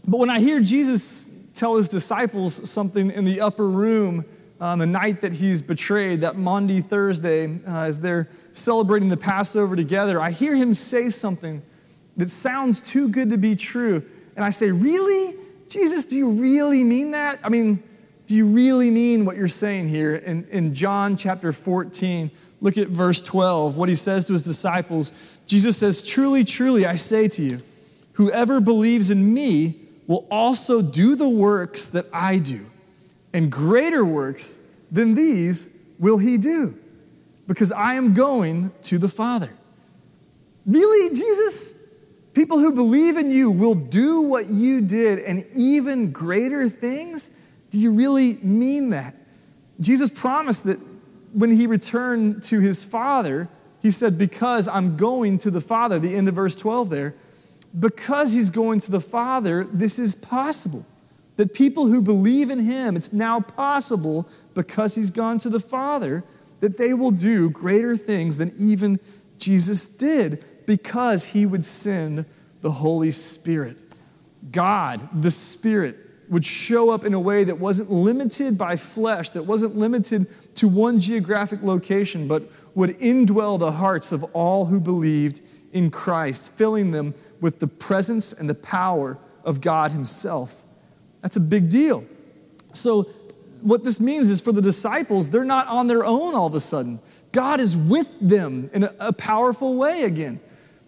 But 0.06 0.18
when 0.18 0.30
I 0.30 0.40
hear 0.40 0.60
Jesus 0.60 1.50
tell 1.54 1.76
his 1.76 1.88
disciples 1.88 2.70
something 2.70 3.10
in 3.10 3.24
the 3.24 3.40
upper 3.40 3.68
room 3.68 4.24
on 4.60 4.78
the 4.78 4.86
night 4.86 5.22
that 5.22 5.32
he's 5.32 5.62
betrayed, 5.62 6.20
that 6.20 6.36
Maundy 6.36 6.80
Thursday, 6.80 7.46
uh, 7.66 7.84
as 7.84 8.00
they're 8.00 8.28
celebrating 8.52 9.08
the 9.08 9.16
Passover 9.16 9.74
together, 9.74 10.20
I 10.20 10.30
hear 10.30 10.54
him 10.54 10.74
say 10.74 11.08
something 11.08 11.62
that 12.16 12.28
sounds 12.28 12.80
too 12.80 13.08
good 13.08 13.30
to 13.30 13.38
be 13.38 13.56
true. 13.56 14.02
And 14.36 14.44
I 14.44 14.50
say, 14.50 14.70
Really? 14.70 15.36
Jesus, 15.68 16.04
do 16.04 16.16
you 16.16 16.30
really 16.30 16.82
mean 16.82 17.12
that? 17.12 17.38
I 17.44 17.48
mean, 17.48 17.80
do 18.26 18.34
you 18.36 18.46
really 18.46 18.90
mean 18.90 19.24
what 19.24 19.36
you're 19.36 19.48
saying 19.48 19.88
here? 19.88 20.16
In, 20.16 20.46
in 20.50 20.74
John 20.74 21.16
chapter 21.16 21.52
14, 21.52 22.30
look 22.60 22.76
at 22.76 22.88
verse 22.88 23.22
12, 23.22 23.76
what 23.76 23.88
he 23.88 23.94
says 23.94 24.26
to 24.26 24.32
his 24.32 24.42
disciples. 24.42 25.10
Jesus 25.46 25.76
says, 25.78 26.02
Truly, 26.02 26.44
truly, 26.44 26.86
I 26.86 26.96
say 26.96 27.28
to 27.28 27.42
you, 27.42 27.60
whoever 28.12 28.60
believes 28.60 29.10
in 29.10 29.32
me 29.32 29.76
will 30.06 30.26
also 30.30 30.82
do 30.82 31.14
the 31.14 31.28
works 31.28 31.86
that 31.86 32.04
I 32.12 32.38
do, 32.38 32.66
and 33.32 33.50
greater 33.50 34.04
works 34.04 34.76
than 34.90 35.14
these 35.14 35.84
will 35.98 36.18
he 36.18 36.36
do, 36.38 36.76
because 37.46 37.72
I 37.72 37.94
am 37.94 38.14
going 38.14 38.72
to 38.82 38.98
the 38.98 39.08
Father. 39.08 39.52
Really, 40.66 41.14
Jesus? 41.14 41.94
People 42.32 42.58
who 42.58 42.72
believe 42.72 43.16
in 43.16 43.30
you 43.30 43.50
will 43.50 43.74
do 43.74 44.22
what 44.22 44.46
you 44.46 44.80
did 44.80 45.18
and 45.20 45.44
even 45.54 46.12
greater 46.12 46.68
things? 46.68 47.36
Do 47.70 47.78
you 47.78 47.92
really 47.92 48.34
mean 48.42 48.90
that? 48.90 49.14
Jesus 49.80 50.10
promised 50.10 50.64
that 50.64 50.78
when 51.32 51.50
he 51.50 51.66
returned 51.66 52.42
to 52.44 52.60
his 52.60 52.84
Father, 52.84 53.48
he 53.80 53.90
said, 53.90 54.18
Because 54.18 54.68
I'm 54.68 54.96
going 54.96 55.38
to 55.38 55.50
the 55.50 55.60
Father, 55.60 55.98
the 55.98 56.14
end 56.14 56.28
of 56.28 56.34
verse 56.34 56.54
12 56.54 56.90
there, 56.90 57.14
because 57.78 58.32
he's 58.32 58.50
going 58.50 58.80
to 58.80 58.90
the 58.90 59.00
Father, 59.00 59.64
this 59.64 59.98
is 59.98 60.14
possible. 60.14 60.84
That 61.40 61.54
people 61.54 61.86
who 61.86 62.02
believe 62.02 62.50
in 62.50 62.58
him, 62.58 62.96
it's 62.96 63.14
now 63.14 63.40
possible 63.40 64.28
because 64.52 64.94
he's 64.94 65.08
gone 65.08 65.38
to 65.38 65.48
the 65.48 65.58
Father, 65.58 66.22
that 66.60 66.76
they 66.76 66.92
will 66.92 67.12
do 67.12 67.48
greater 67.48 67.96
things 67.96 68.36
than 68.36 68.52
even 68.58 69.00
Jesus 69.38 69.96
did 69.96 70.44
because 70.66 71.24
he 71.24 71.46
would 71.46 71.64
send 71.64 72.26
the 72.60 72.70
Holy 72.70 73.10
Spirit. 73.10 73.78
God, 74.52 75.08
the 75.22 75.30
Spirit, 75.30 75.96
would 76.28 76.44
show 76.44 76.90
up 76.90 77.06
in 77.06 77.14
a 77.14 77.18
way 77.18 77.42
that 77.44 77.58
wasn't 77.58 77.90
limited 77.90 78.58
by 78.58 78.76
flesh, 78.76 79.30
that 79.30 79.44
wasn't 79.44 79.74
limited 79.76 80.26
to 80.56 80.68
one 80.68 81.00
geographic 81.00 81.62
location, 81.62 82.28
but 82.28 82.42
would 82.74 82.90
indwell 82.98 83.58
the 83.58 83.72
hearts 83.72 84.12
of 84.12 84.24
all 84.34 84.66
who 84.66 84.78
believed 84.78 85.40
in 85.72 85.90
Christ, 85.90 86.58
filling 86.58 86.90
them 86.90 87.14
with 87.40 87.60
the 87.60 87.66
presence 87.66 88.34
and 88.34 88.46
the 88.46 88.54
power 88.56 89.16
of 89.42 89.62
God 89.62 89.90
Himself. 89.92 90.66
That's 91.22 91.36
a 91.36 91.40
big 91.40 91.68
deal. 91.68 92.04
So, 92.72 93.02
what 93.62 93.84
this 93.84 94.00
means 94.00 94.30
is 94.30 94.40
for 94.40 94.52
the 94.52 94.62
disciples, 94.62 95.28
they're 95.28 95.44
not 95.44 95.66
on 95.66 95.86
their 95.86 96.04
own 96.04 96.34
all 96.34 96.46
of 96.46 96.54
a 96.54 96.60
sudden. 96.60 96.98
God 97.32 97.60
is 97.60 97.76
with 97.76 98.18
them 98.20 98.70
in 98.72 98.84
a, 98.84 98.94
a 99.00 99.12
powerful 99.12 99.76
way 99.76 100.04
again. 100.04 100.40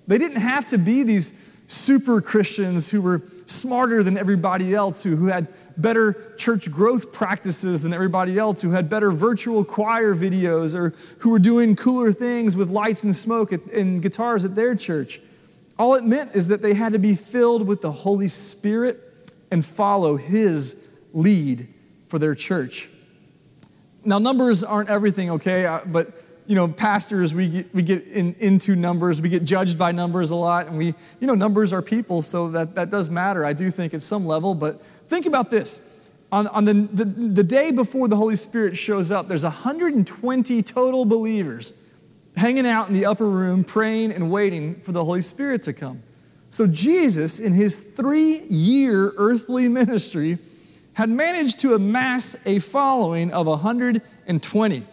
They 0.06 0.18
didn't 0.18 0.40
have 0.40 0.64
to 0.66 0.78
be 0.78 1.02
these 1.02 1.52
super 1.66 2.20
Christians 2.20 2.90
who 2.90 3.00
were 3.00 3.22
smarter 3.46 4.02
than 4.02 4.18
everybody 4.18 4.74
else, 4.74 5.02
who, 5.02 5.16
who 5.16 5.26
had 5.26 5.48
better 5.76 6.34
church 6.36 6.70
growth 6.70 7.12
practices 7.12 7.82
than 7.82 7.92
everybody 7.92 8.38
else, 8.38 8.62
who 8.62 8.70
had 8.70 8.88
better 8.88 9.10
virtual 9.10 9.64
choir 9.64 10.14
videos, 10.14 10.74
or 10.74 10.94
who 11.20 11.30
were 11.30 11.38
doing 11.38 11.76
cooler 11.76 12.12
things 12.12 12.56
with 12.56 12.68
lights 12.68 13.04
and 13.04 13.14
smoke 13.14 13.52
at, 13.52 13.64
and 13.66 14.02
guitars 14.02 14.44
at 14.44 14.54
their 14.54 14.74
church. 14.74 15.20
All 15.78 15.94
it 15.94 16.04
meant 16.04 16.34
is 16.34 16.48
that 16.48 16.62
they 16.62 16.74
had 16.74 16.92
to 16.92 16.98
be 16.98 17.14
filled 17.14 17.66
with 17.66 17.80
the 17.80 17.92
Holy 17.92 18.28
Spirit 18.28 19.00
and 19.52 19.64
follow 19.64 20.16
His 20.16 20.98
lead 21.12 21.68
for 22.06 22.18
their 22.18 22.34
church. 22.34 22.88
Now, 24.04 24.18
numbers 24.18 24.64
aren't 24.64 24.88
everything, 24.88 25.30
okay? 25.30 25.66
Uh, 25.66 25.82
but 25.86 26.12
you 26.46 26.56
know, 26.56 26.66
pastors, 26.66 27.34
we 27.34 27.48
get, 27.48 27.74
we 27.74 27.82
get 27.82 28.04
in, 28.08 28.34
into 28.40 28.74
numbers, 28.74 29.22
we 29.22 29.28
get 29.28 29.44
judged 29.44 29.78
by 29.78 29.92
numbers 29.92 30.30
a 30.30 30.34
lot, 30.34 30.66
and 30.66 30.76
we, 30.76 30.86
you 31.20 31.26
know, 31.26 31.34
numbers 31.34 31.72
are 31.72 31.80
people, 31.80 32.20
so 32.20 32.50
that, 32.50 32.74
that 32.74 32.90
does 32.90 33.08
matter, 33.08 33.44
I 33.44 33.52
do 33.52 33.70
think, 33.70 33.94
at 33.94 34.02
some 34.02 34.26
level. 34.26 34.54
But 34.54 34.82
think 34.82 35.26
about 35.26 35.50
this. 35.50 36.08
On, 36.32 36.48
on 36.48 36.64
the, 36.64 36.72
the, 36.72 37.04
the 37.04 37.44
day 37.44 37.70
before 37.70 38.08
the 38.08 38.16
Holy 38.16 38.36
Spirit 38.36 38.76
shows 38.76 39.12
up, 39.12 39.28
there's 39.28 39.44
120 39.44 40.62
total 40.62 41.04
believers 41.04 41.74
hanging 42.36 42.66
out 42.66 42.88
in 42.88 42.94
the 42.94 43.06
upper 43.06 43.28
room, 43.28 43.62
praying 43.62 44.12
and 44.12 44.30
waiting 44.30 44.74
for 44.76 44.92
the 44.92 45.04
Holy 45.04 45.20
Spirit 45.20 45.62
to 45.64 45.72
come. 45.72 46.02
So 46.52 46.66
Jesus, 46.66 47.40
in 47.40 47.54
his 47.54 47.94
three 47.94 48.40
year 48.40 49.14
earthly 49.16 49.68
ministry, 49.68 50.36
had 50.92 51.08
managed 51.08 51.60
to 51.60 51.72
amass 51.72 52.46
a 52.46 52.58
following 52.58 53.32
of 53.32 53.46
120. 53.46 54.86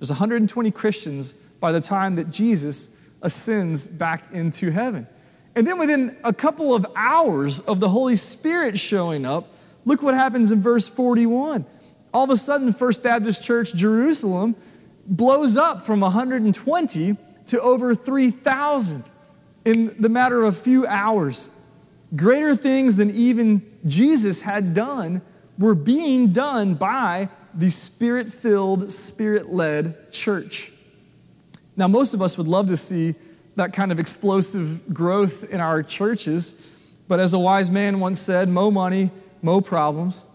There's 0.00 0.10
120 0.10 0.70
Christians 0.72 1.32
by 1.60 1.70
the 1.70 1.80
time 1.80 2.16
that 2.16 2.32
Jesus 2.32 3.00
ascends 3.22 3.86
back 3.86 4.24
into 4.32 4.72
heaven. 4.72 5.06
And 5.54 5.64
then 5.64 5.78
within 5.78 6.16
a 6.24 6.32
couple 6.32 6.74
of 6.74 6.84
hours 6.96 7.60
of 7.60 7.78
the 7.78 7.88
Holy 7.88 8.16
Spirit 8.16 8.76
showing 8.76 9.24
up, 9.24 9.52
look 9.84 10.02
what 10.02 10.14
happens 10.14 10.50
in 10.50 10.60
verse 10.60 10.88
41. 10.88 11.64
all 12.12 12.24
of 12.24 12.30
a 12.30 12.36
sudden, 12.36 12.72
First 12.72 13.04
Baptist 13.04 13.44
Church 13.44 13.72
Jerusalem 13.72 14.56
blows 15.06 15.56
up 15.56 15.82
from 15.82 16.00
120 16.00 17.16
to 17.46 17.60
over 17.60 17.94
3,000 17.94 19.04
in 19.64 19.94
the 20.00 20.08
matter 20.08 20.42
of 20.42 20.54
a 20.54 20.56
few 20.56 20.86
hours. 20.86 21.50
Greater 22.14 22.54
things 22.54 22.96
than 22.96 23.10
even 23.10 23.62
Jesus 23.86 24.40
had 24.40 24.74
done 24.74 25.22
were 25.58 25.74
being 25.74 26.32
done 26.32 26.74
by 26.74 27.28
the 27.54 27.70
spirit 27.70 28.28
filled, 28.28 28.90
spirit 28.90 29.46
led 29.46 30.12
church. 30.12 30.72
Now, 31.76 31.88
most 31.88 32.14
of 32.14 32.22
us 32.22 32.36
would 32.38 32.46
love 32.46 32.68
to 32.68 32.76
see 32.76 33.14
that 33.56 33.72
kind 33.72 33.92
of 33.92 34.00
explosive 34.00 34.92
growth 34.92 35.48
in 35.50 35.60
our 35.60 35.82
churches, 35.82 36.96
but 37.08 37.20
as 37.20 37.34
a 37.34 37.38
wise 37.38 37.70
man 37.70 38.00
once 38.00 38.20
said, 38.20 38.48
mo 38.48 38.70
money, 38.70 39.10
mo 39.42 39.60
problems, 39.60 40.26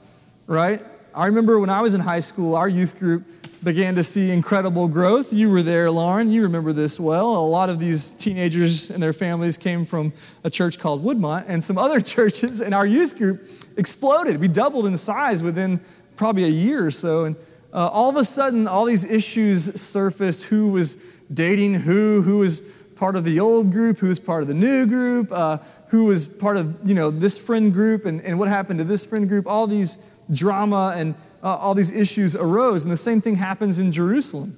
right? 0.48 0.82
I 1.14 1.26
remember 1.28 1.60
when 1.60 1.70
I 1.70 1.82
was 1.82 1.94
in 1.94 2.02
high 2.02 2.20
school, 2.22 2.56
our 2.56 2.70
youth 2.70 3.00
group 3.00 3.28
began 3.64 3.96
to 3.96 4.04
see 4.04 4.32
incredible 4.32 4.88
growth. 4.88 5.34
You 5.34 5.50
were 5.50 5.62
there, 5.62 5.92
Lauren. 5.92 6.32
You 6.32 6.44
remember 6.44 6.72
this 6.72 7.00
well. 7.00 7.36
A 7.36 7.46
lot 7.46 7.70
of 7.70 7.80
these 7.80 8.12
teenagers 8.12 8.90
and 8.90 9.02
their 9.04 9.14
families 9.14 9.58
came 9.58 9.86
from 9.86 10.14
a 10.44 10.50
church 10.50 10.80
called 10.80 11.04
Woodmont, 11.04 11.46
and 11.48 11.64
some 11.64 11.78
other 11.78 12.00
churches, 12.16 12.62
and 12.62 12.74
our 12.74 12.86
youth 12.86 13.18
group 13.18 13.46
exploded. 13.78 14.40
We 14.40 14.48
doubled 14.48 14.86
in 14.86 14.96
size 14.98 15.44
within 15.44 15.80
probably 16.16 16.46
a 16.46 16.48
year 16.48 16.86
or 16.86 16.92
so. 16.92 17.26
And 17.26 17.36
uh, 17.74 17.90
all 17.92 18.10
of 18.10 18.16
a 18.16 18.24
sudden, 18.24 18.68
all 18.68 18.86
these 18.86 19.10
issues 19.10 19.80
surfaced 19.80 20.44
who 20.44 20.72
was 20.72 21.20
dating 21.34 21.76
who, 21.76 22.22
who 22.22 22.40
was 22.40 22.62
part 22.96 23.16
of 23.16 23.24
the 23.24 23.40
old 23.40 23.72
group, 23.72 23.98
who 23.98 24.10
was 24.10 24.20
part 24.20 24.42
of 24.42 24.48
the 24.48 24.54
new 24.54 24.86
group, 24.86 25.32
uh, 25.32 25.58
who 25.88 26.06
was 26.06 26.28
part 26.28 26.58
of 26.58 26.78
you 26.84 26.96
know 26.96 27.10
this 27.10 27.38
friend 27.38 27.72
group, 27.74 28.06
and, 28.06 28.22
and 28.22 28.38
what 28.38 28.48
happened 28.48 28.80
to 28.80 28.86
this 28.86 29.06
friend 29.06 29.28
group. 29.30 29.48
All 29.48 29.68
these 29.68 30.19
drama 30.32 30.94
and 30.96 31.16
uh, 31.44 31.56
all 31.56 31.74
these 31.74 31.92
issues 31.92 32.36
arose. 32.36 32.84
And 32.84 32.92
the 32.92 32.98
same 32.98 33.22
thing 33.22 33.36
happens 33.36 33.80
in 33.80 33.92
Jerusalem. 33.92 34.56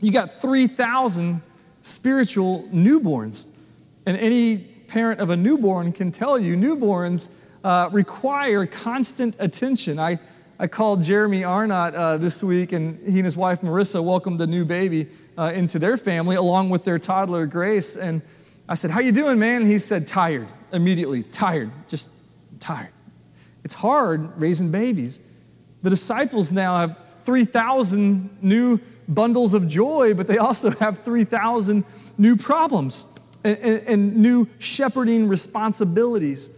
You 0.00 0.12
got 0.12 0.30
3,000 0.30 1.42
spiritual 1.82 2.68
newborns. 2.72 3.58
And 4.06 4.16
any 4.16 4.58
parent 4.58 5.20
of 5.20 5.30
a 5.30 5.36
newborn 5.36 5.92
can 5.92 6.10
tell 6.10 6.38
you 6.38 6.56
newborns 6.56 7.44
uh, 7.64 7.90
require 7.92 8.66
constant 8.66 9.36
attention. 9.38 9.98
I, 9.98 10.18
I 10.58 10.66
called 10.66 11.02
Jeremy 11.02 11.44
Arnott 11.44 11.94
uh, 11.94 12.16
this 12.16 12.42
week, 12.42 12.72
and 12.72 12.98
he 13.00 13.18
and 13.18 13.24
his 13.24 13.36
wife 13.36 13.60
Marissa 13.60 14.04
welcomed 14.04 14.38
the 14.38 14.46
new 14.46 14.64
baby 14.64 15.08
uh, 15.36 15.52
into 15.54 15.78
their 15.78 15.96
family 15.96 16.36
along 16.36 16.70
with 16.70 16.84
their 16.84 16.98
toddler 16.98 17.46
Grace. 17.46 17.96
And 17.96 18.22
I 18.68 18.74
said, 18.74 18.90
"How 18.90 19.00
you 19.00 19.12
doing, 19.12 19.38
man?" 19.38 19.62
And 19.62 19.70
he 19.70 19.78
said, 19.78 20.06
"Tired." 20.06 20.48
Immediately, 20.72 21.22
tired, 21.22 21.70
just 21.88 22.10
tired. 22.60 22.92
It's 23.68 23.74
hard 23.74 24.40
raising 24.40 24.70
babies. 24.70 25.20
The 25.82 25.90
disciples 25.90 26.50
now 26.50 26.78
have 26.78 27.12
3,000 27.16 28.38
new 28.40 28.80
bundles 29.06 29.52
of 29.52 29.68
joy, 29.68 30.14
but 30.14 30.26
they 30.26 30.38
also 30.38 30.70
have 30.70 31.00
3,000 31.00 31.84
new 32.16 32.34
problems 32.34 33.04
and, 33.44 33.58
and, 33.58 33.82
and, 33.86 34.16
new 34.16 34.48
shepherding 34.58 35.28
responsibilities. 35.28 36.50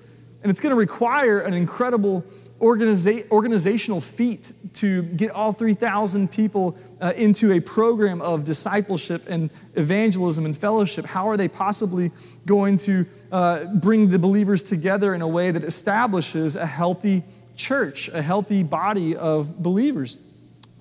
And 0.44 0.50
it's 0.50 0.60
going 0.60 0.70
to 0.70 0.78
require 0.78 1.40
an 1.40 1.52
incredible 1.52 2.24
organiza- 2.60 3.28
organizational 3.30 4.00
feat 4.00 4.52
to 4.74 5.02
get 5.02 5.30
all 5.30 5.52
3,000 5.52 6.30
people 6.30 6.76
uh, 7.00 7.12
into 7.16 7.52
a 7.52 7.60
program 7.60 8.20
of 8.22 8.44
discipleship 8.44 9.24
and 9.28 9.50
evangelism 9.74 10.44
and 10.44 10.56
fellowship. 10.56 11.04
How 11.06 11.28
are 11.28 11.36
they 11.36 11.48
possibly 11.48 12.10
going 12.46 12.76
to 12.78 13.04
uh, 13.32 13.64
bring 13.66 14.08
the 14.08 14.18
believers 14.18 14.62
together 14.62 15.14
in 15.14 15.22
a 15.22 15.28
way 15.28 15.50
that 15.50 15.64
establishes 15.64 16.56
a 16.56 16.66
healthy 16.66 17.22
church, 17.60 18.08
a 18.08 18.22
healthy 18.22 18.62
body 18.62 19.16
of 19.16 19.62
believers. 19.62 20.18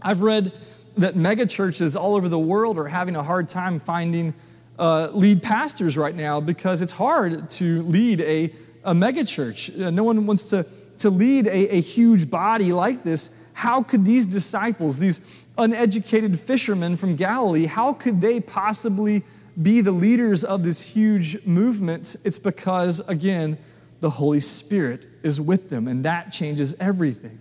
I've 0.02 0.22
read 0.22 0.58
that 0.98 1.16
megachurches 1.16 2.00
all 2.00 2.16
over 2.16 2.30
the 2.30 2.40
world 2.40 2.78
are 2.78 2.88
having 2.88 3.16
a 3.16 3.24
hard 3.24 3.50
time 3.50 3.80
finding 3.80 4.34
uh, 4.78 5.10
lead 5.12 5.44
pastors 5.44 5.98
right 5.98 6.16
now 6.16 6.40
because 6.40 6.82
it's 6.82 6.94
hard 6.94 7.50
to 7.50 7.82
lead 7.84 8.22
a, 8.22 8.46
a 8.84 8.94
megachurch. 8.94 9.80
Uh, 9.80 9.90
no 9.90 10.04
one 10.04 10.26
wants 10.26 10.46
to, 10.46 10.66
to 11.00 11.10
lead 11.10 11.48
a, 11.48 11.76
a 11.76 11.82
huge 11.82 12.30
body 12.30 12.72
like 12.72 13.04
this. 13.04 13.50
How 13.54 13.84
could 13.84 14.06
these 14.06 14.26
disciples, 14.26 14.98
these 14.98 15.46
uneducated 15.58 16.40
fishermen 16.40 16.96
from 16.96 17.16
Galilee, 17.16 17.66
how 17.66 17.94
could 17.94 18.22
they 18.22 18.40
possibly 18.40 19.24
be 19.62 19.82
the 19.82 19.92
leaders 19.92 20.44
of 20.44 20.64
this 20.64 20.82
huge 20.82 21.46
movement? 21.46 22.16
It's 22.24 22.40
because, 22.40 23.02
again, 23.10 23.58
the 24.00 24.10
Holy 24.10 24.40
Spirit 24.40 25.08
is 25.24 25.42
with 25.42 25.70
them, 25.70 25.88
and 25.88 26.06
that 26.06 26.32
changes 26.32 26.76
everything. 26.80 27.38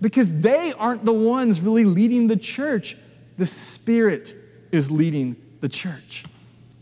Because 0.00 0.40
they 0.40 0.72
aren't 0.78 1.04
the 1.04 1.12
ones 1.12 1.60
really 1.60 1.84
leading 1.84 2.28
the 2.28 2.36
church, 2.36 2.96
the 3.36 3.44
Spirit 3.46 4.34
is 4.72 4.90
leading 4.90 5.36
the 5.60 5.68
church. 5.68 6.24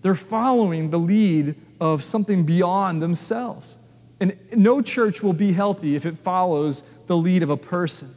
They're 0.03 0.15
following 0.15 0.91
the 0.91 0.99
lead 0.99 1.57
of 1.81 2.03
something 2.03 2.47
beyond 2.47 3.03
themselves. 3.03 3.79
And 4.21 4.37
no 4.55 4.81
church 4.81 5.23
will 5.23 5.33
be 5.33 5.53
healthy 5.53 5.97
if 5.97 6.07
it 6.07 6.17
follows 6.17 6.83
the 7.07 7.17
lead 7.17 7.43
of 7.43 7.51
a 7.51 7.57
person 7.57 8.09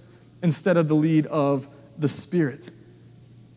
instead 0.41 0.77
of 0.77 0.87
the 0.87 0.95
lead 0.95 1.25
of 1.27 1.67
the 1.97 2.07
Spirit. 2.07 2.71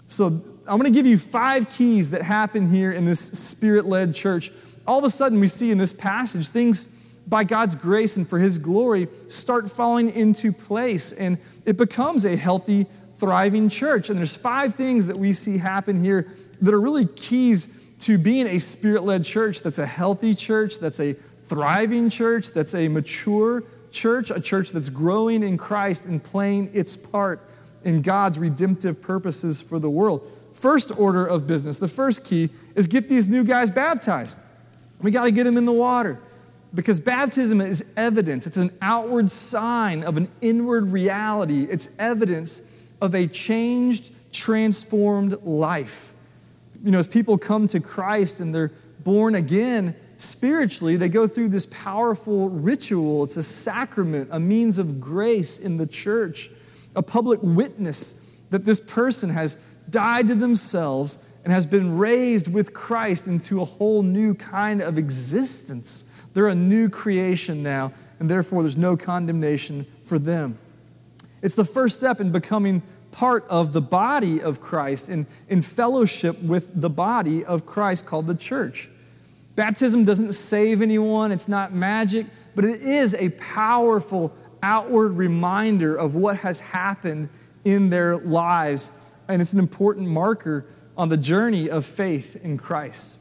So 0.08 0.26
I'm 0.26 0.78
going 0.78 0.84
to 0.84 0.90
give 0.90 1.06
you 1.06 1.18
five 1.18 1.70
keys 1.70 2.10
that 2.10 2.22
happen 2.22 2.68
here 2.68 2.92
in 2.92 3.04
this 3.04 3.20
Spirit 3.20 3.84
led 3.86 4.14
church. 4.14 4.50
All 4.86 4.98
of 4.98 5.04
a 5.04 5.10
sudden, 5.10 5.38
we 5.38 5.46
see 5.46 5.70
in 5.70 5.78
this 5.78 5.92
passage 5.92 6.48
things 6.48 6.98
by 7.26 7.44
God's 7.44 7.76
grace 7.76 8.16
and 8.16 8.28
for 8.28 8.38
His 8.38 8.58
glory, 8.58 9.08
start 9.28 9.70
falling 9.70 10.10
into 10.10 10.52
place. 10.52 11.12
And 11.12 11.38
it 11.64 11.76
becomes 11.76 12.24
a 12.24 12.36
healthy, 12.36 12.86
thriving 13.14 13.68
church. 13.68 14.10
And 14.10 14.18
there's 14.18 14.34
five 14.34 14.74
things 14.74 15.06
that 15.06 15.16
we 15.16 15.32
see 15.32 15.58
happen 15.58 16.02
here 16.02 16.26
that 16.60 16.74
are 16.74 16.80
really 16.80 17.06
keys 17.06 17.78
to 18.00 18.18
being 18.18 18.48
a 18.48 18.58
spirit 18.58 19.04
led 19.04 19.24
church 19.24 19.62
that's 19.62 19.78
a 19.78 19.86
healthy 19.86 20.34
church, 20.34 20.80
that's 20.80 20.98
a 20.98 21.14
thriving 21.52 22.08
church, 22.08 22.48
that's 22.54 22.74
a 22.74 22.88
mature 22.88 23.62
church, 23.90 24.30
a 24.30 24.40
church 24.40 24.70
that's 24.70 24.88
growing 24.88 25.42
in 25.42 25.58
Christ 25.58 26.06
and 26.06 26.24
playing 26.24 26.70
its 26.72 26.96
part 26.96 27.44
in 27.84 28.00
God's 28.00 28.38
redemptive 28.38 29.02
purposes 29.02 29.60
for 29.60 29.78
the 29.78 29.90
world. 29.90 30.26
First 30.54 30.98
order 30.98 31.26
of 31.26 31.46
business, 31.46 31.76
the 31.76 31.88
first 31.88 32.24
key 32.24 32.48
is 32.74 32.86
get 32.86 33.06
these 33.06 33.28
new 33.28 33.44
guys 33.44 33.70
baptized. 33.70 34.38
We 35.02 35.10
got 35.10 35.24
to 35.24 35.30
get 35.30 35.44
them 35.44 35.58
in 35.58 35.66
the 35.66 35.74
water. 35.74 36.18
Because 36.72 36.98
baptism 36.98 37.60
is 37.60 37.92
evidence, 37.98 38.46
it's 38.46 38.56
an 38.56 38.70
outward 38.80 39.30
sign 39.30 40.04
of 40.04 40.16
an 40.16 40.30
inward 40.40 40.90
reality, 40.90 41.64
it's 41.64 41.94
evidence 41.98 42.62
of 43.02 43.14
a 43.14 43.26
changed, 43.26 44.14
transformed 44.32 45.34
life. 45.42 46.14
You 46.82 46.92
know, 46.92 46.98
as 46.98 47.06
people 47.06 47.36
come 47.36 47.66
to 47.68 47.80
Christ 47.80 48.40
and 48.40 48.54
they're 48.54 48.72
born 49.04 49.34
again 49.34 49.94
spiritually, 50.22 50.96
they 50.96 51.08
go 51.08 51.26
through 51.26 51.48
this 51.48 51.66
powerful 51.66 52.48
ritual. 52.48 53.24
It's 53.24 53.36
a 53.36 53.42
sacrament, 53.42 54.28
a 54.32 54.40
means 54.40 54.78
of 54.78 55.00
grace 55.00 55.58
in 55.58 55.76
the 55.76 55.86
church, 55.86 56.50
a 56.96 57.02
public 57.02 57.40
witness 57.42 58.40
that 58.50 58.64
this 58.64 58.80
person 58.80 59.30
has 59.30 59.56
died 59.90 60.28
to 60.28 60.34
themselves 60.34 61.40
and 61.44 61.52
has 61.52 61.66
been 61.66 61.98
raised 61.98 62.52
with 62.52 62.72
Christ 62.72 63.26
into 63.26 63.60
a 63.60 63.64
whole 63.64 64.02
new 64.02 64.34
kind 64.34 64.80
of 64.80 64.98
existence. 64.98 66.04
They're 66.34 66.48
a 66.48 66.54
new 66.54 66.88
creation 66.88 67.62
now, 67.62 67.92
and 68.20 68.28
therefore 68.28 68.62
there's 68.62 68.76
no 68.76 68.96
condemnation 68.96 69.86
for 70.04 70.18
them. 70.18 70.58
It's 71.42 71.54
the 71.54 71.64
first 71.64 71.98
step 71.98 72.20
in 72.20 72.30
becoming 72.30 72.82
part 73.10 73.44
of 73.48 73.72
the 73.72 73.82
body 73.82 74.40
of 74.40 74.60
Christ, 74.60 75.10
in, 75.10 75.26
in 75.48 75.62
fellowship 75.62 76.40
with 76.42 76.80
the 76.80 76.90
body 76.90 77.44
of 77.44 77.66
Christ 77.66 78.06
called 78.06 78.26
the 78.26 78.34
church. 78.34 78.88
Baptism 79.54 80.04
doesn't 80.04 80.32
save 80.32 80.80
anyone, 80.80 81.30
it's 81.30 81.48
not 81.48 81.72
magic, 81.72 82.26
but 82.54 82.64
it 82.64 82.80
is 82.80 83.14
a 83.14 83.30
powerful 83.30 84.34
outward 84.62 85.12
reminder 85.12 85.96
of 85.96 86.14
what 86.14 86.38
has 86.38 86.60
happened 86.60 87.28
in 87.64 87.90
their 87.90 88.16
lives, 88.16 89.16
and 89.28 89.42
it's 89.42 89.52
an 89.52 89.58
important 89.58 90.08
marker 90.08 90.66
on 90.96 91.08
the 91.08 91.16
journey 91.16 91.68
of 91.68 91.84
faith 91.84 92.36
in 92.42 92.56
Christ. 92.56 93.18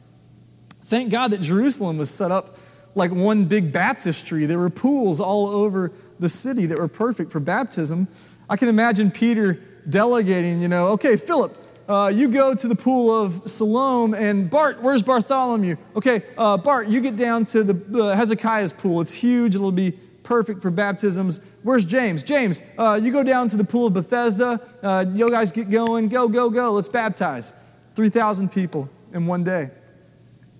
Thank 0.84 1.10
God 1.10 1.32
that 1.32 1.40
Jerusalem 1.40 1.98
was 1.98 2.10
set 2.10 2.30
up 2.30 2.56
like 2.94 3.10
one 3.10 3.44
big 3.44 3.72
baptistry. 3.72 4.46
There 4.46 4.58
were 4.58 4.70
pools 4.70 5.20
all 5.20 5.46
over 5.46 5.92
the 6.18 6.28
city 6.28 6.66
that 6.66 6.78
were 6.78 6.88
perfect 6.88 7.32
for 7.32 7.40
baptism. 7.40 8.08
I 8.48 8.56
can 8.56 8.68
imagine 8.68 9.10
Peter 9.10 9.58
delegating, 9.88 10.60
you 10.60 10.68
know, 10.68 10.88
okay, 10.88 11.16
Philip, 11.16 11.56
uh, 11.92 12.08
you 12.08 12.28
go 12.28 12.54
to 12.54 12.68
the 12.68 12.74
pool 12.74 13.10
of 13.10 13.46
Siloam, 13.46 14.14
and 14.14 14.48
Bart, 14.48 14.82
where's 14.82 15.02
Bartholomew? 15.02 15.76
Okay, 15.94 16.22
uh, 16.38 16.56
Bart, 16.56 16.88
you 16.88 17.02
get 17.02 17.16
down 17.16 17.44
to 17.46 17.62
the 17.62 18.16
Hezekiah's 18.16 18.72
pool. 18.72 19.02
It's 19.02 19.12
huge, 19.12 19.54
it'll 19.54 19.72
be 19.72 19.92
perfect 20.22 20.62
for 20.62 20.70
baptisms. 20.70 21.56
Where's 21.62 21.84
James? 21.84 22.22
James, 22.22 22.62
uh, 22.78 22.98
you 23.02 23.12
go 23.12 23.22
down 23.22 23.48
to 23.50 23.58
the 23.58 23.64
pool 23.64 23.88
of 23.88 23.92
Bethesda. 23.92 24.58
Uh, 24.82 25.04
you 25.12 25.28
guys 25.28 25.52
get 25.52 25.68
going. 25.68 26.08
Go, 26.08 26.28
go, 26.28 26.48
go. 26.48 26.72
Let's 26.72 26.88
baptize. 26.88 27.52
3,000 27.94 28.50
people 28.50 28.88
in 29.12 29.26
one 29.26 29.44
day. 29.44 29.70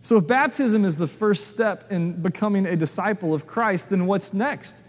So, 0.03 0.19
if 0.19 0.27
baptism 0.27 0.85
is 0.85 0.99
the 0.99 1.07
first 1.07 1.47
step 1.47 1.85
in 1.91 2.21
becoming 2.21 2.67
a 2.67 2.77
disciple 2.77 3.33
of 3.33 3.47
Christ, 3.47 3.89
then 3.89 4.05
what's 4.07 4.35
next? 4.35 4.83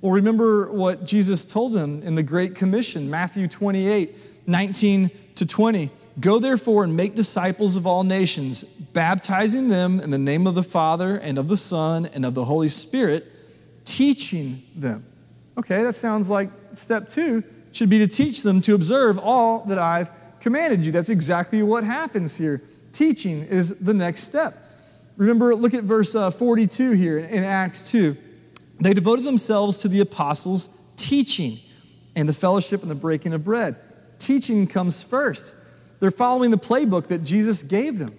Well, 0.00 0.10
remember 0.10 0.72
what 0.72 1.04
Jesus 1.04 1.44
told 1.44 1.72
them 1.72 2.02
in 2.02 2.16
the 2.16 2.22
Great 2.22 2.56
Commission, 2.56 3.08
Matthew 3.08 3.46
28 3.46 4.16
19 4.46 5.10
to 5.36 5.46
20. 5.46 5.90
Go 6.20 6.38
therefore 6.38 6.84
and 6.84 6.96
make 6.96 7.14
disciples 7.14 7.74
of 7.76 7.86
all 7.86 8.04
nations, 8.04 8.62
baptizing 8.62 9.68
them 9.68 9.98
in 9.98 10.10
the 10.10 10.18
name 10.18 10.46
of 10.46 10.54
the 10.54 10.62
Father 10.62 11.16
and 11.16 11.38
of 11.38 11.48
the 11.48 11.56
Son 11.56 12.06
and 12.14 12.24
of 12.24 12.34
the 12.34 12.44
Holy 12.44 12.68
Spirit, 12.68 13.24
teaching 13.84 14.62
them. 14.76 15.04
Okay, 15.58 15.82
that 15.82 15.94
sounds 15.94 16.30
like 16.30 16.50
step 16.72 17.08
two 17.08 17.42
should 17.72 17.90
be 17.90 17.98
to 17.98 18.06
teach 18.06 18.42
them 18.42 18.60
to 18.62 18.74
observe 18.74 19.18
all 19.18 19.64
that 19.66 19.78
I've 19.78 20.10
commanded 20.40 20.86
you. 20.86 20.92
That's 20.92 21.08
exactly 21.08 21.62
what 21.62 21.82
happens 21.82 22.36
here. 22.36 22.62
Teaching 22.92 23.42
is 23.42 23.80
the 23.80 23.94
next 23.94 24.22
step. 24.22 24.54
Remember, 25.16 25.54
look 25.54 25.74
at 25.74 25.84
verse 25.84 26.14
uh, 26.14 26.30
42 26.30 26.92
here 26.92 27.18
in 27.18 27.42
Acts 27.44 27.90
2. 27.90 28.16
They 28.80 28.94
devoted 28.94 29.24
themselves 29.24 29.78
to 29.78 29.88
the 29.88 30.00
apostles' 30.00 30.92
teaching 30.96 31.58
and 32.16 32.28
the 32.28 32.32
fellowship 32.32 32.82
and 32.82 32.90
the 32.90 32.96
breaking 32.96 33.32
of 33.32 33.44
bread. 33.44 33.76
Teaching 34.24 34.66
comes 34.66 35.02
first. 35.02 35.54
They're 36.00 36.10
following 36.10 36.50
the 36.50 36.56
playbook 36.56 37.08
that 37.08 37.24
Jesus 37.24 37.62
gave 37.62 37.98
them. 37.98 38.16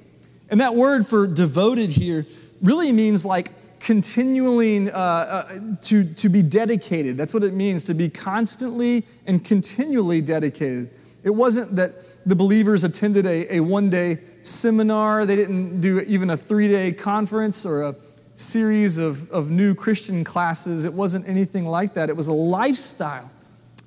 And 0.52 0.62
that 0.62 0.76
word 0.76 1.08
for 1.08 1.26
devoted 1.26 1.90
here 1.90 2.28
really 2.62 2.92
means 2.92 3.26
like 3.26 3.50
continuing 3.80 4.92
uh, 4.92 4.94
uh, 4.94 5.60
to, 5.82 6.04
to 6.14 6.30
be 6.30 6.44
dedicated. 6.44 7.18
That's 7.18 7.34
what 7.34 7.42
it 7.42 7.56
means 7.56 7.86
to 7.86 7.96
be 7.96 8.08
constantly 8.08 9.04
and 9.26 9.44
continually 9.44 10.22
dedicated. 10.22 10.92
It 11.24 11.32
wasn't 11.32 11.76
that 11.78 11.94
the 12.24 12.36
believers 12.36 12.84
attended 12.84 13.26
a, 13.26 13.56
a 13.56 13.60
one 13.62 13.90
day 13.90 14.20
seminar, 14.44 15.26
they 15.26 15.36
didn't 15.36 15.82
do 15.82 16.02
even 16.02 16.30
a 16.30 16.38
three 16.38 16.68
day 16.68 16.92
conference 16.92 17.66
or 17.66 17.82
a 17.82 17.96
series 18.36 19.00
of, 19.00 19.32
of 19.32 19.50
new 19.50 19.74
Christian 19.74 20.24
classes. 20.24 20.86
It 20.86 20.94
wasn't 20.94 21.28
anything 21.28 21.66
like 21.66 21.96
that. 21.96 22.10
It 22.10 22.16
was 22.16 22.28
a 22.28 22.34
lifestyle 22.34 23.32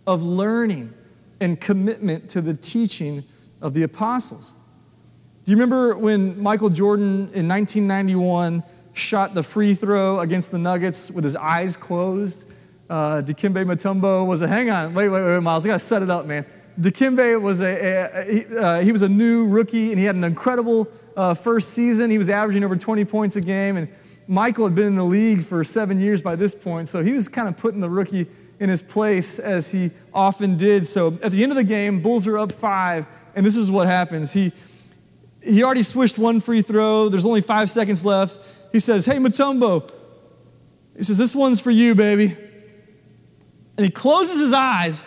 of 0.05 0.25
learning 0.25 0.93
and 1.41 1.61
commitment 1.61 2.29
to 2.31 2.41
the 2.41 2.55
teaching 2.55 3.23
of 3.61 3.75
the 3.75 3.83
apostles. 3.83 4.55
Do 5.45 5.53
you 5.53 5.57
remember 5.57 5.97
when 5.97 6.41
Michael 6.41 6.69
Jordan 6.69 7.31
in 7.33 7.49
1991 7.49 8.63
shot 8.93 9.35
the 9.35 9.43
free 9.43 9.75
throw 9.75 10.21
against 10.21 10.51
the 10.51 10.59
Nuggets 10.59 11.11
with 11.11 11.25
his 11.25 11.37
eyes 11.37 11.77
closed? 11.77 12.53
Uh, 12.91 13.23
Dikembe 13.23 13.65
Mutombo 13.65 14.27
was 14.27 14.43
a, 14.43 14.49
hang 14.49 14.71
on, 14.71 14.95
wait, 14.95 15.09
wait, 15.09 15.23
wait, 15.23 15.43
Miles, 15.43 15.65
I 15.65 15.69
gotta 15.69 15.79
set 15.79 16.03
it 16.03 16.11
up, 16.11 16.27
man. 16.27 16.45
Dikembe 16.81 17.41
was 17.41 17.61
a, 17.61 17.67
a, 17.67 18.21
a 18.21 18.33
he, 18.33 18.57
uh, 18.57 18.81
he, 18.81 18.93
was 18.93 19.03
a 19.03 19.09
new 19.09 19.49
rookie 19.49 19.91
and 19.91 19.99
he 19.99 20.05
had 20.05 20.15
an 20.15 20.25
incredible 20.25 20.87
uh, 21.17 21.35
first 21.35 21.71
season. 21.71 22.11
He 22.11 22.19
was 22.19 22.31
averaging 22.31 22.63
over 22.63 22.77
20 22.77 23.05
points 23.05 23.37
a 23.37 23.41
game, 23.41 23.77
and 23.77 23.89
Michael 24.29 24.67
had 24.67 24.75
been 24.75 24.87
in 24.87 24.95
the 24.95 25.05
league 25.05 25.43
for 25.43 25.65
seven 25.65 26.01
years 26.01 26.23
by 26.23 26.37
this 26.37 26.55
point, 26.55 26.89
so 26.89 27.03
he 27.03 27.13
was 27.13 27.27
kind 27.27 27.49
of 27.49 27.57
putting 27.57 27.81
the 27.81 27.91
rookie 27.91 28.27
in 28.61 28.69
his 28.69 28.83
place 28.83 29.39
as 29.39 29.71
he 29.71 29.91
often 30.13 30.57
did. 30.57 30.87
So 30.87 31.19
at 31.23 31.33
the 31.33 31.43
end 31.43 31.53
of 31.53 31.57
the 31.57 31.65
game, 31.65 32.01
Bulls 32.01 32.27
are 32.27 32.39
up 32.39 32.53
five, 32.53 33.07
and 33.35 33.45
this 33.45 33.57
is 33.57 33.71
what 33.71 33.87
happens. 33.87 34.33
He, 34.33 34.53
he 35.43 35.63
already 35.63 35.83
swished 35.83 36.19
one 36.19 36.41
free 36.41 36.63
throw. 36.63 37.09
There's 37.09 37.27
only 37.27 37.41
five 37.41 37.71
seconds 37.71 38.05
left. 38.05 38.39
He 38.73 38.81
says, 38.81 39.07
Hey, 39.07 39.17
Mutombo, 39.17 39.91
He 40.97 41.05
says, 41.05 41.19
This 41.19 41.35
one's 41.35 41.61
for 41.61 41.71
you, 41.71 41.95
baby. 41.95 42.37
And 43.77 43.85
he 43.85 43.91
closes 43.91 44.41
his 44.41 44.53
eyes 44.53 45.07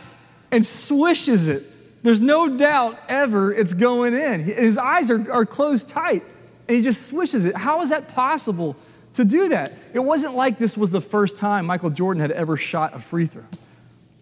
and 0.52 0.66
swishes 0.66 1.50
it. 1.50 1.64
There's 2.04 2.22
no 2.22 2.58
doubt 2.58 2.98
ever 3.10 3.54
it's 3.54 3.74
going 3.74 4.14
in. 4.14 4.42
His 4.44 4.78
eyes 4.78 5.12
are, 5.12 5.32
are 5.32 5.46
closed 5.46 5.90
tight 5.90 6.24
and 6.68 6.78
he 6.78 6.82
just 6.82 7.08
swishes 7.08 7.46
it. 7.46 7.56
How 7.56 7.82
is 7.82 7.90
that 7.90 8.08
possible 8.16 8.78
to 9.14 9.26
do 9.26 9.50
that? 9.50 9.74
It 9.94 10.00
wasn't 10.00 10.36
like 10.36 10.58
this 10.58 10.78
was 10.78 10.92
the 10.92 11.02
first 11.02 11.38
time 11.38 11.66
Michael 11.66 11.90
Jordan 11.90 12.22
had 12.22 12.32
ever 12.32 12.58
shot 12.58 12.94
a 12.96 13.00
free 13.00 13.26
throw. 13.26 13.46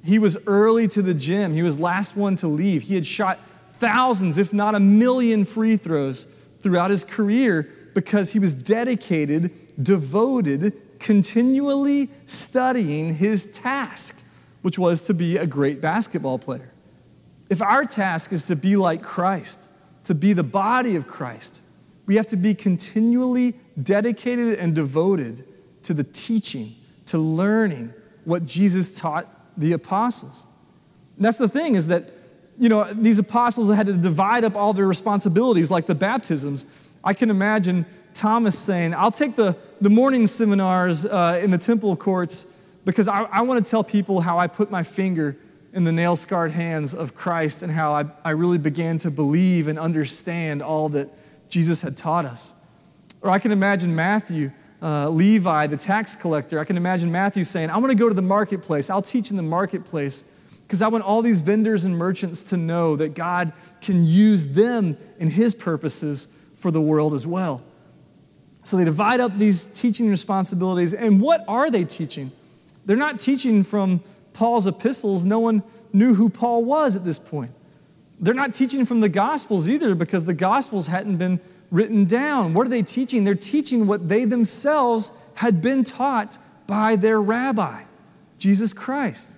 He 0.04 0.20
was 0.20 0.38
early 0.48 0.88
to 0.90 1.02
the 1.02 1.14
gym, 1.14 1.54
he 1.54 1.62
was 1.62 1.80
last 1.80 2.16
one 2.16 2.36
to 2.38 2.48
leave. 2.48 2.84
He 2.84 2.96
had 2.96 3.06
shot 3.06 3.40
thousands, 3.74 4.38
if 4.38 4.54
not 4.54 4.76
a 4.76 4.80
million 4.80 5.46
free 5.46 5.78
throws 5.78 6.26
throughout 6.62 6.92
his 6.92 7.04
career 7.04 7.70
because 7.94 8.32
he 8.32 8.40
was 8.40 8.54
dedicated, 8.54 9.54
devoted, 9.82 10.74
continually 11.00 12.10
studying 12.26 13.14
his 13.14 13.52
task, 13.54 14.22
which 14.62 14.78
was 14.78 15.02
to 15.08 15.14
be 15.14 15.38
a 15.38 15.48
great 15.48 15.82
basketball 15.82 16.38
player. 16.38 16.72
If 17.50 17.62
our 17.62 17.86
task 17.86 18.32
is 18.32 18.44
to 18.48 18.56
be 18.56 18.76
like 18.76 19.02
Christ, 19.02 19.70
to 20.04 20.14
be 20.14 20.34
the 20.34 20.44
body 20.44 20.96
of 20.96 21.08
Christ, 21.08 21.62
we 22.06 22.16
have 22.16 22.28
to 22.28 22.38
be 22.38 22.54
continually 22.54 23.54
dedicated 23.84 24.60
and 24.60 24.76
devoted 24.76 25.46
to 25.84 25.94
the 25.94 26.04
teaching, 26.04 26.72
to 27.08 27.18
learning 27.18 27.94
what 28.26 28.46
Jesus 28.46 28.92
taught 28.92 29.26
the 29.58 29.74
apostles. 29.74 30.46
And 31.16 31.26
that's 31.26 31.38
the 31.38 31.50
thing 31.50 31.76
is 31.76 31.88
that 31.88 32.12
you 32.60 32.68
know, 32.68 32.84
these 32.94 33.20
apostles 33.20 33.74
had 33.74 33.88
to 33.88 33.94
divide 33.94 34.44
up 34.44 34.56
all 34.56 34.74
their 34.74 34.88
responsibilities, 34.88 35.72
like 35.72 35.86
the 35.86 35.96
baptisms. 35.96 36.66
I 37.04 37.14
can 37.14 37.30
imagine 37.30 37.86
Thomas 38.14 38.60
saying, 38.60 38.94
I'll 38.94 39.12
take 39.12 39.38
the, 39.38 39.56
the 39.80 39.90
morning 39.90 40.28
seminars 40.28 41.06
uh, 41.06 41.40
in 41.42 41.52
the 41.52 41.58
temple 41.58 41.96
courts 41.96 42.46
because 42.84 43.08
I, 43.08 43.24
I 43.24 43.42
want 43.42 43.64
to 43.64 43.70
tell 43.70 43.84
people 43.84 44.20
how 44.20 44.38
I 44.38 44.48
put 44.48 44.70
my 44.70 44.84
finger 44.84 45.38
in 45.72 45.86
the 45.86 45.92
nail 45.92 46.18
scarred 46.18 46.52
hands 46.52 46.94
of 46.94 47.16
Christ 47.16 47.64
and 47.64 47.72
how 47.72 47.94
I, 47.94 48.06
I 48.26 48.32
really 48.32 48.58
began 48.58 48.98
to 49.00 49.12
believe 49.12 49.68
and 49.68 49.80
understand 49.80 50.62
all 50.62 50.90
that 50.90 51.08
Jesus 51.50 51.82
had 51.82 51.96
taught 51.96 52.26
us. 52.26 52.54
Or 53.22 53.30
I 53.30 53.40
can 53.40 53.52
imagine 53.52 53.96
Matthew, 53.96 54.52
uh, 54.82 55.10
Levi, 55.10 55.68
the 55.68 55.78
tax 55.78 56.16
collector. 56.16 56.60
I 56.60 56.64
can 56.64 56.78
imagine 56.78 57.12
Matthew 57.12 57.44
saying, 57.44 57.70
I 57.70 57.78
want 57.78 57.92
to 57.92 57.98
go 57.98 58.08
to 58.08 58.16
the 58.16 58.22
marketplace. 58.22 58.90
I'll 58.90 59.02
teach 59.02 59.32
in 59.32 59.38
the 59.38 59.44
marketplace 59.44 60.24
because 60.62 60.82
I 60.82 60.88
want 60.88 61.04
all 61.04 61.22
these 61.22 61.42
vendors 61.42 61.86
and 61.86 61.98
merchants 61.98 62.44
to 62.46 62.58
know 62.58 62.96
that 62.96 63.16
God 63.16 63.54
can 63.82 64.04
use 64.06 64.54
them 64.54 64.98
in 65.18 65.30
His 65.30 65.56
purposes 65.56 66.28
for 66.56 66.72
the 66.72 66.82
world 66.82 67.14
as 67.14 67.26
well. 67.26 67.64
So 68.64 68.78
they 68.78 68.84
divide 68.84 69.20
up 69.20 69.38
these 69.38 69.66
teaching 69.66 70.10
responsibilities. 70.10 70.94
And 70.94 71.22
what 71.22 71.44
are 71.48 71.72
they 71.72 71.86
teaching? 71.86 72.32
They're 72.86 72.98
not 72.98 73.20
teaching 73.20 73.64
from 73.64 74.02
Paul's 74.34 74.68
epistles. 74.68 75.26
No 75.26 75.40
one 75.40 75.64
knew 75.92 76.14
who 76.14 76.30
Paul 76.30 76.66
was 76.66 76.96
at 76.96 77.04
this 77.04 77.18
point. 77.18 77.52
They're 78.20 78.34
not 78.34 78.54
teaching 78.54 78.86
from 78.86 79.00
the 79.00 79.10
Gospels 79.10 79.70
either 79.70 79.96
because 79.96 80.26
the 80.26 80.34
Gospels 80.34 80.88
hadn't 80.88 81.18
been 81.18 81.40
written 81.72 82.06
down. 82.06 82.54
What 82.54 82.66
are 82.66 82.70
they 82.70 82.82
teaching? 82.82 83.24
They're 83.24 83.36
teaching 83.36 83.88
what 83.88 84.08
they 84.08 84.26
themselves 84.26 85.12
had 85.36 85.62
been 85.62 85.84
taught 85.84 86.38
by 86.68 86.96
their 86.96 87.22
rabbi, 87.22 87.84
Jesus 88.38 88.74
Christ. 88.74 89.38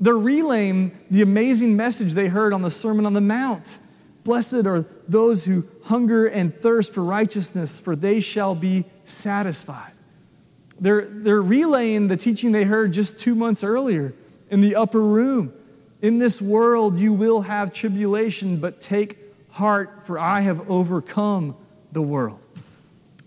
They're 0.00 0.16
relaying 0.16 0.92
the 1.10 1.22
amazing 1.22 1.76
message 1.76 2.14
they 2.14 2.28
heard 2.28 2.52
on 2.52 2.62
the 2.62 2.70
Sermon 2.70 3.04
on 3.04 3.12
the 3.12 3.20
Mount. 3.20 3.78
Blessed 4.24 4.66
are 4.66 4.84
those 5.08 5.44
who 5.44 5.64
hunger 5.84 6.26
and 6.26 6.54
thirst 6.54 6.94
for 6.94 7.02
righteousness, 7.02 7.78
for 7.78 7.96
they 7.96 8.20
shall 8.20 8.54
be 8.54 8.84
satisfied. 9.04 9.92
They're, 10.78 11.02
they're 11.02 11.42
relaying 11.42 12.08
the 12.08 12.16
teaching 12.16 12.52
they 12.52 12.64
heard 12.64 12.92
just 12.92 13.20
two 13.20 13.34
months 13.34 13.62
earlier 13.62 14.14
in 14.50 14.62
the 14.62 14.76
upper 14.76 15.02
room. 15.02 15.52
In 16.00 16.18
this 16.18 16.40
world 16.40 16.98
you 16.98 17.12
will 17.12 17.42
have 17.42 17.72
tribulation, 17.72 18.58
but 18.58 18.80
take 18.80 19.18
heart, 19.52 20.02
for 20.02 20.18
I 20.18 20.40
have 20.40 20.70
overcome 20.70 21.56
the 21.92 22.02
world. 22.02 22.46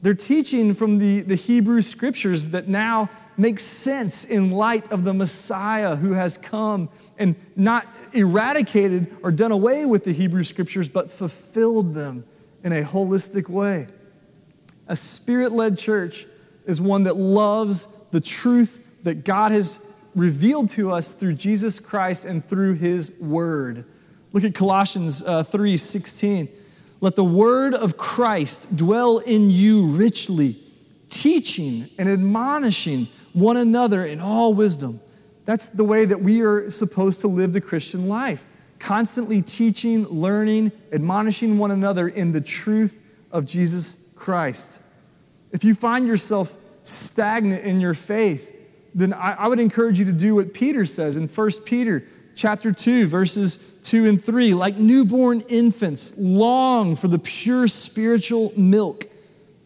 They're 0.02 0.14
teaching 0.14 0.74
from 0.74 0.98
the, 0.98 1.22
the 1.22 1.36
Hebrew 1.36 1.82
scriptures 1.82 2.50
that 2.50 2.68
now 2.68 3.10
makes 3.38 3.64
sense 3.64 4.26
in 4.26 4.52
light 4.52 4.92
of 4.92 5.04
the 5.04 5.14
Messiah 5.14 5.96
who 5.96 6.14
has 6.14 6.38
come 6.38 6.90
and 7.18 7.36
not 7.56 7.88
eradicated 8.14 9.16
or 9.24 9.32
done 9.32 9.52
away 9.52 9.86
with 9.86 10.04
the 10.04 10.12
Hebrew 10.12 10.44
scriptures, 10.44 10.90
but 10.90 11.10
fulfilled 11.10 11.94
them 11.94 12.26
in 12.64 12.74
a 12.74 12.84
holistic 12.84 13.50
way. 13.50 13.88
A 14.88 14.96
spirit 14.96 15.52
led 15.52 15.78
church 15.78 16.26
is 16.66 16.82
one 16.82 17.04
that 17.04 17.16
loves 17.16 17.86
the 18.12 18.22
truth 18.22 19.04
that 19.04 19.26
God 19.26 19.52
has 19.52 19.90
revealed 20.16 20.70
to 20.72 20.92
us 20.92 21.14
through 21.14 21.34
Jesus 21.36 21.80
Christ 21.80 22.26
and 22.26 22.44
through 22.44 22.76
his 22.76 23.20
word. 23.22 23.86
Look 24.34 24.44
at 24.44 24.56
Colossians 24.56 25.22
uh, 25.22 25.44
3 25.44 25.78
16. 25.78 26.50
Let 27.00 27.16
the 27.16 27.24
word 27.24 27.74
of 27.74 27.98
Christ 27.98 28.76
dwell 28.76 29.20
in 29.20 29.50
you 29.50 29.88
richly, 29.88 30.56
teaching 31.08 31.88
and 31.98 32.10
admonishing 32.10 33.08
one 33.34 33.58
another 33.58 34.06
in 34.06 34.20
all 34.20 34.54
wisdom. 34.54 35.00
That's 35.46 35.68
the 35.68 35.84
way 35.84 36.06
that 36.06 36.22
we 36.22 36.42
are 36.42 36.70
supposed 36.70 37.20
to 37.22 37.28
live 37.28 37.54
the 37.54 37.62
Christian 37.62 38.08
life. 38.08 38.48
Constantly 38.80 39.42
teaching, 39.42 40.06
learning, 40.08 40.72
admonishing 40.92 41.58
one 41.58 41.72
another 41.72 42.08
in 42.08 42.32
the 42.32 42.42
truth 42.42 43.02
of 43.32 43.46
Jesus 43.46 44.14
Christ. 44.18 44.82
If 45.52 45.64
you 45.64 45.76
find 45.76 46.08
yourself 46.08 46.56
stagnant 46.84 47.64
in 47.66 47.80
your 47.80 47.94
faith, 47.94 48.56
then 48.96 49.14
I, 49.14 49.34
I 49.34 49.48
would 49.48 49.60
encourage 49.60 50.00
you 50.00 50.06
to 50.06 50.14
do 50.14 50.36
what 50.36 50.54
Peter 50.54 50.86
says 50.86 51.18
in 51.18 51.28
1 51.28 51.52
Peter 51.66 52.04
chapter 52.36 52.72
2, 52.72 53.08
verses 53.08 53.80
2 53.84 54.06
and 54.06 54.24
3. 54.24 54.54
Like 54.54 54.78
newborn 54.78 55.42
infants, 55.50 56.18
long 56.18 56.96
for 56.96 57.08
the 57.08 57.20
pure 57.20 57.68
spiritual 57.68 58.54
milk, 58.58 59.06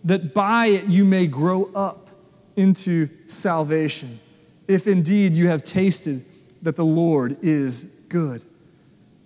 that 0.03 0.33
by 0.33 0.67
it 0.67 0.85
you 0.87 1.05
may 1.05 1.27
grow 1.27 1.71
up 1.73 2.09
into 2.55 3.07
salvation. 3.27 4.19
if 4.67 4.85
indeed 4.85 5.33
you 5.33 5.47
have 5.47 5.63
tasted 5.63 6.25
that 6.61 6.75
the 6.75 6.83
Lord 6.83 7.37
is 7.41 8.05
good. 8.09 8.43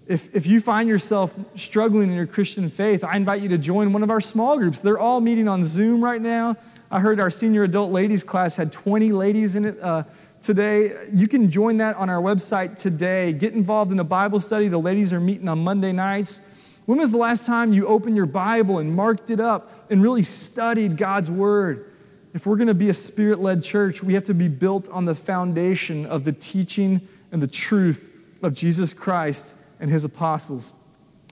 If, 0.05 0.35
if 0.35 0.45
you 0.45 0.59
find 0.59 0.89
yourself 0.89 1.37
struggling 1.55 2.09
in 2.09 2.15
your 2.15 2.27
Christian 2.27 2.69
faith, 2.69 3.03
I 3.03 3.15
invite 3.15 3.41
you 3.41 3.49
to 3.49 3.57
join 3.57 3.93
one 3.93 4.03
of 4.03 4.09
our 4.09 4.21
small 4.21 4.57
groups. 4.57 4.79
They're 4.79 4.99
all 4.99 5.21
meeting 5.21 5.47
on 5.47 5.63
Zoom 5.63 6.03
right 6.03 6.21
now. 6.21 6.57
I 6.91 6.99
heard 6.99 7.19
our 7.19 7.31
senior 7.31 7.63
adult 7.63 7.91
ladies 7.91 8.23
class 8.23 8.55
had 8.55 8.71
20 8.71 9.13
ladies 9.13 9.55
in 9.55 9.65
it 9.65 9.79
uh, 9.81 10.03
today. 10.41 11.07
You 11.13 11.27
can 11.27 11.49
join 11.49 11.77
that 11.77 11.95
on 11.95 12.09
our 12.09 12.21
website 12.21 12.77
today. 12.77 13.33
Get 13.33 13.53
involved 13.53 13.91
in 13.91 13.99
a 13.99 14.03
Bible 14.03 14.39
study. 14.39 14.67
The 14.67 14.77
ladies 14.77 15.13
are 15.13 15.19
meeting 15.19 15.47
on 15.47 15.63
Monday 15.63 15.91
nights. 15.91 16.41
When 16.85 16.97
was 16.97 17.11
the 17.11 17.17
last 17.17 17.45
time 17.45 17.73
you 17.73 17.87
opened 17.87 18.15
your 18.15 18.25
Bible 18.25 18.79
and 18.79 18.93
marked 18.93 19.29
it 19.29 19.39
up 19.39 19.69
and 19.91 20.01
really 20.01 20.23
studied 20.23 20.97
God's 20.97 21.29
Word? 21.29 21.91
If 22.33 22.45
we're 22.45 22.55
going 22.55 22.67
to 22.67 22.73
be 22.73 22.89
a 22.89 22.93
spirit 22.93 23.39
led 23.39 23.63
church, 23.63 24.03
we 24.03 24.13
have 24.13 24.23
to 24.23 24.33
be 24.33 24.47
built 24.47 24.89
on 24.89 25.05
the 25.05 25.15
foundation 25.15 26.05
of 26.05 26.23
the 26.23 26.33
teaching 26.33 27.01
and 27.31 27.41
the 27.41 27.47
truth 27.47 28.37
of 28.41 28.53
Jesus 28.53 28.93
Christ 28.93 29.55
and 29.79 29.89
his 29.89 30.05
apostles. 30.05 30.75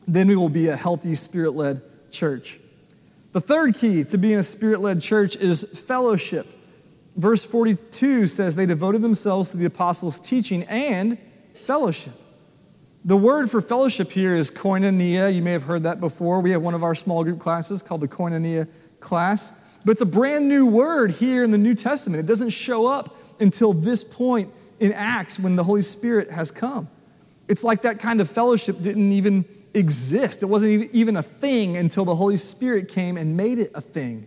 Then 0.07 0.27
we 0.27 0.35
will 0.35 0.49
be 0.49 0.67
a 0.67 0.75
healthy, 0.75 1.15
spirit 1.15 1.51
led 1.51 1.81
church. 2.11 2.59
The 3.31 3.41
third 3.41 3.75
key 3.75 4.03
to 4.05 4.17
being 4.17 4.37
a 4.37 4.43
spirit 4.43 4.81
led 4.81 5.01
church 5.01 5.35
is 5.35 5.79
fellowship. 5.87 6.47
Verse 7.19 7.43
42 7.43 8.27
says 8.27 8.55
they 8.55 8.65
devoted 8.65 9.01
themselves 9.01 9.49
to 9.49 9.57
the 9.57 9.65
apostles' 9.65 10.19
teaching 10.19 10.63
and 10.63 11.17
fellowship. 11.53 12.13
The 13.03 13.17
word 13.17 13.51
for 13.51 13.59
fellowship 13.59 14.09
here 14.09 14.37
is 14.37 14.49
koinonia. 14.49 15.33
You 15.33 15.41
may 15.41 15.51
have 15.51 15.65
heard 15.65 15.83
that 15.83 15.99
before. 15.99 16.39
We 16.39 16.51
have 16.51 16.61
one 16.61 16.75
of 16.75 16.81
our 16.81 16.95
small 16.95 17.25
group 17.25 17.37
classes 17.37 17.83
called 17.83 17.99
the 17.99 18.07
koinonia 18.07 18.69
class. 19.01 19.81
But 19.83 19.91
it's 19.91 20.01
a 20.01 20.05
brand 20.05 20.47
new 20.47 20.65
word 20.65 21.11
here 21.11 21.43
in 21.43 21.51
the 21.51 21.57
New 21.57 21.75
Testament. 21.75 22.23
It 22.23 22.25
doesn't 22.25 22.51
show 22.51 22.87
up 22.87 23.13
until 23.41 23.73
this 23.73 24.01
point 24.01 24.49
in 24.79 24.93
Acts 24.93 25.37
when 25.37 25.57
the 25.57 25.63
Holy 25.65 25.81
Spirit 25.81 26.29
has 26.29 26.51
come. 26.51 26.87
It's 27.49 27.65
like 27.65 27.81
that 27.81 27.99
kind 27.99 28.21
of 28.21 28.31
fellowship 28.31 28.77
didn't 28.81 29.11
even 29.11 29.43
exist. 29.73 30.41
It 30.41 30.45
wasn't 30.45 30.89
even 30.93 31.17
a 31.17 31.23
thing 31.23 31.75
until 31.75 32.05
the 32.05 32.15
Holy 32.15 32.37
Spirit 32.37 32.87
came 32.87 33.17
and 33.17 33.35
made 33.35 33.59
it 33.59 33.71
a 33.75 33.81
thing. 33.81 34.25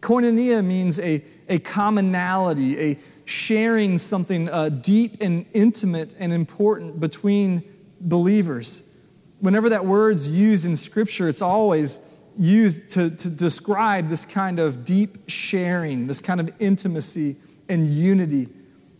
Koinonia 0.00 0.64
means 0.64 1.00
a, 1.00 1.22
a 1.48 1.58
commonality, 1.58 2.80
a 2.80 2.98
sharing 3.24 3.98
something 3.98 4.48
uh, 4.48 4.68
deep 4.68 5.16
and 5.20 5.46
intimate 5.54 6.14
and 6.18 6.32
important 6.32 7.00
between 7.00 7.62
believers. 8.00 9.00
Whenever 9.40 9.68
that 9.68 9.84
word's 9.84 10.28
used 10.28 10.64
in 10.66 10.76
Scripture, 10.76 11.28
it's 11.28 11.42
always 11.42 12.20
used 12.38 12.90
to, 12.90 13.14
to 13.16 13.28
describe 13.28 14.08
this 14.08 14.24
kind 14.24 14.58
of 14.58 14.84
deep 14.84 15.18
sharing, 15.28 16.06
this 16.06 16.20
kind 16.20 16.40
of 16.40 16.50
intimacy 16.60 17.36
and 17.68 17.86
unity 17.86 18.48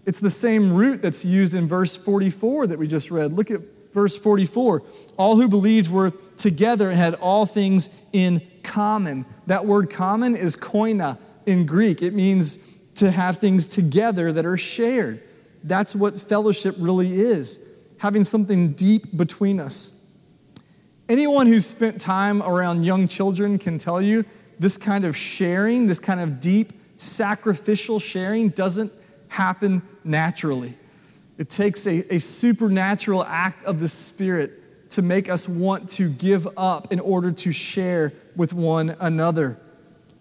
it's 0.05 0.21
the 0.21 0.31
same 0.31 0.73
root 0.73 1.01
that's 1.01 1.25
used 1.25 1.55
in 1.55 1.69
verse 1.69 1.95
44 1.95 2.69
that 2.69 2.79
we 2.79 2.87
just 2.87 3.11
read. 3.11 3.33
Look 3.33 3.51
at 3.51 3.61
verse 3.93 4.17
44. 4.17 4.83
All 5.17 5.37
who 5.37 5.49
believed 5.49 5.91
were 5.91 6.11
together 6.37 6.91
and 6.91 6.99
had 6.99 7.15
all 7.15 7.47
things 7.47 8.09
in 8.13 8.43
common. 8.65 9.25
That 9.47 9.65
word 9.65 9.91
common 9.91 10.35
is 10.35 10.57
koina 10.57 11.19
in 11.47 11.67
Greek. 11.67 12.03
It 12.03 12.15
means 12.15 12.79
to 12.95 13.11
have 13.11 13.39
things 13.39 13.67
together 13.67 14.33
that 14.33 14.47
are 14.47 14.57
shared. 14.57 15.23
That's 15.65 15.95
what 15.95 16.21
fellowship 16.21 16.75
really 16.79 17.13
is 17.13 17.69
having 18.03 18.25
something 18.25 18.73
deep 18.73 19.17
between 19.17 19.61
us. 19.61 20.13
Anyone 21.09 21.47
who's 21.47 21.65
spent 21.65 22.01
time 22.01 22.43
around 22.43 22.83
young 22.83 23.07
children 23.07 23.59
can 23.59 23.79
tell 23.79 24.03
you 24.03 24.25
this 24.59 24.77
kind 24.77 25.05
of 25.05 25.17
sharing, 25.17 25.87
this 25.87 26.01
kind 26.01 26.19
of 26.19 26.41
deep 26.41 26.73
sacrificial 26.97 28.01
sharing 28.01 28.49
doesn't 28.49 28.91
happen 29.29 29.83
naturally. 30.03 30.75
It 31.39 31.49
takes 31.49 31.87
a, 31.87 32.03
a 32.13 32.19
supernatural 32.19 33.25
act 33.25 33.63
of 33.65 33.79
the 33.79 33.87
Spirit 33.87 34.91
to 34.91 35.03
make 35.03 35.29
us 35.29 35.49
want 35.49 35.89
to 35.91 36.09
give 36.09 36.49
up 36.57 36.93
in 36.93 36.99
order 36.99 37.31
to 37.31 37.53
share 37.53 38.13
with 38.35 38.53
one 38.53 38.97
another. 38.99 39.61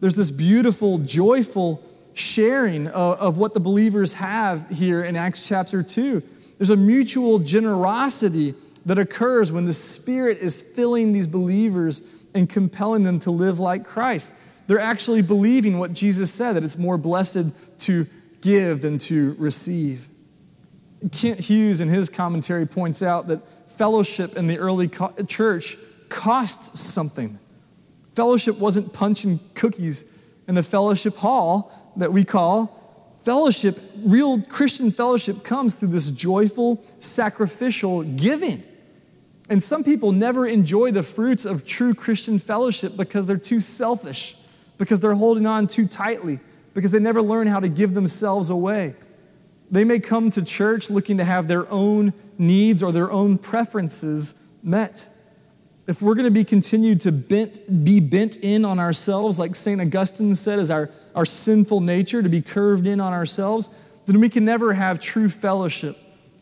There's 0.02 0.16
this 0.16 0.32
beautiful, 0.32 0.98
joyful 0.98 1.82
sharing 2.16 2.88
of, 2.88 3.20
of 3.20 3.38
what 3.38 3.54
the 3.54 3.60
believers 3.60 4.14
have 4.14 4.68
here 4.70 5.04
in 5.04 5.16
Acts 5.16 5.48
chapter 5.48 5.84
2. 5.84 6.22
There's 6.58 6.72
a 6.72 6.78
mutual 6.78 7.40
generosity 7.40 8.56
that 8.86 8.98
occurs 8.98 9.52
when 9.52 9.66
the 9.66 9.74
Spirit 9.74 10.40
is 10.40 10.62
filling 10.62 11.14
these 11.14 11.28
believers 11.28 12.26
and 12.34 12.50
compelling 12.50 13.04
them 13.04 13.20
to 13.20 13.32
live 13.32 13.60
like 13.60 13.86
Christ. 13.86 14.34
They're 14.68 14.80
actually 14.80 15.22
believing 15.22 15.78
what 15.78 15.94
Jesus 15.94 16.34
said 16.34 16.54
that 16.54 16.64
it's 16.64 16.78
more 16.78 16.98
blessed 16.98 17.80
to 17.82 18.08
give 18.42 18.82
than 18.82 18.98
to 19.00 19.36
receive. 19.38 20.08
Kent 21.12 21.40
Hughes, 21.40 21.82
in 21.82 21.90
his 21.90 22.10
commentary, 22.10 22.66
points 22.66 23.04
out 23.04 23.28
that 23.28 23.48
fellowship 23.70 24.36
in 24.36 24.48
the 24.48 24.58
early 24.58 24.88
co- 24.88 25.14
church 25.28 25.78
cost 26.10 26.78
something. 26.78 27.38
Fellowship 28.14 28.58
wasn't 28.60 28.94
punching 28.94 29.40
cookies 29.56 30.06
in 30.48 30.56
the 30.56 30.64
fellowship 30.64 31.16
hall 31.16 31.72
that 31.98 32.12
we 32.12 32.24
call 32.24 32.78
fellowship. 33.24 33.78
Real 34.04 34.42
Christian 34.42 34.92
fellowship 34.92 35.44
comes 35.44 35.76
through 35.76 35.90
this 35.90 36.12
joyful, 36.12 36.84
sacrificial 37.00 38.04
giving. 38.04 38.64
And 39.50 39.62
some 39.62 39.84
people 39.84 40.12
never 40.12 40.48
enjoy 40.48 40.92
the 40.92 41.04
fruits 41.04 41.46
of 41.46 41.66
true 41.66 41.94
Christian 41.94 42.40
fellowship 42.40 42.96
because 42.96 43.26
they're 43.28 43.38
too 43.38 43.60
selfish, 43.60 44.38
because 44.78 45.00
they're 45.00 45.14
holding 45.14 45.46
on 45.46 45.68
too 45.68 45.88
tightly 45.88 46.40
because 46.74 46.92
they 46.92 47.00
never 47.00 47.22
learn 47.22 47.48
how 47.48 47.60
to 47.60 47.70
give 47.70 47.94
themselves 47.94 48.50
away. 48.50 48.96
They 49.70 49.84
may 49.84 50.00
come 50.00 50.30
to 50.32 50.44
church 50.44 50.90
looking 50.90 51.18
to 51.18 51.24
have 51.24 51.48
their 51.48 51.70
own 51.72 52.14
needs 52.38 52.84
or 52.84 52.92
their 52.92 53.12
own 53.12 53.38
preferences 53.38 54.34
met. 54.64 55.08
If 55.88 56.02
we're 56.02 56.14
going 56.14 56.26
to 56.26 56.32
be 56.32 56.44
continued 56.44 57.02
to 57.02 57.12
bent, 57.12 57.84
be 57.84 58.00
bent 58.00 58.38
in 58.38 58.66
on 58.66 58.80
ourselves, 58.80 59.40
like 59.40 59.56
St. 59.56 59.82
Augustine 59.82 60.36
said, 60.36 60.60
as 60.60 60.70
our, 60.70 60.90
our 61.16 61.26
sinful 61.26 61.82
nature, 61.82 62.22
to 62.22 62.30
be 62.30 62.42
curved 62.42 62.86
in 62.86 63.02
on 63.02 63.14
ourselves, 63.14 63.70
then 64.06 64.20
we 64.20 64.30
can 64.30 64.46
never 64.46 64.74
have 64.74 65.00
true 65.00 65.30
fellowship 65.30 65.98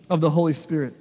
of 0.10 0.22
the 0.22 0.30
Holy 0.30 0.54
Spirit. 0.54 0.94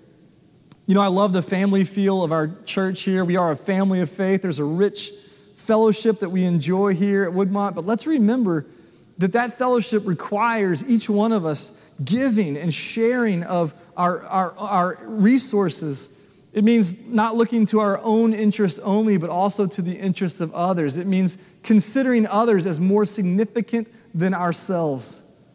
You 0.87 0.95
know, 0.95 1.01
I 1.01 1.09
love 1.09 1.33
the 1.33 1.43
family 1.43 1.85
feel 1.85 2.23
of 2.23 2.33
our 2.33 2.49
church 2.65 3.03
here. 3.03 3.25
We 3.25 3.37
are 3.37 3.53
a 3.53 3.57
family 3.57 4.01
of 4.01 4.09
faith. 4.09 4.43
There's 4.43 4.59
a 4.59 4.65
rich 4.65 5.11
fellowship 5.55 6.21
that 6.21 6.31
we 6.31 6.45
enjoy 6.45 6.95
here 6.95 7.25
at 7.25 7.33
Woodmont, 7.33 7.75
but 7.75 7.85
let's 7.85 8.07
remember 8.07 8.65
that 9.19 9.33
that 9.33 9.59
fellowship 9.59 10.07
requires 10.07 10.89
each 10.89 11.11
one 11.11 11.33
of 11.33 11.45
us 11.45 11.95
giving 12.05 12.57
and 12.57 12.73
sharing 12.73 13.43
of 13.43 13.75
our, 13.97 14.23
our, 14.23 14.55
our 14.59 14.99
resources. 15.09 16.18
It 16.53 16.65
means 16.65 17.09
not 17.09 17.37
looking 17.37 17.67
to 17.67 17.81
our 17.81 18.01
own 18.03 18.33
interest 18.33 18.81
only, 18.83 19.19
but 19.19 19.31
also 19.31 19.67
to 19.67 19.83
the 19.83 19.93
interests 19.93 20.41
of 20.41 20.53
others. 20.55 20.97
It 20.97 21.07
means 21.07 21.39
considering 21.63 22.27
others 22.27 22.67
as 22.67 22.81
more 22.81 23.05
significant 23.05 23.91
than 24.15 24.35
ourselves. 24.35 25.47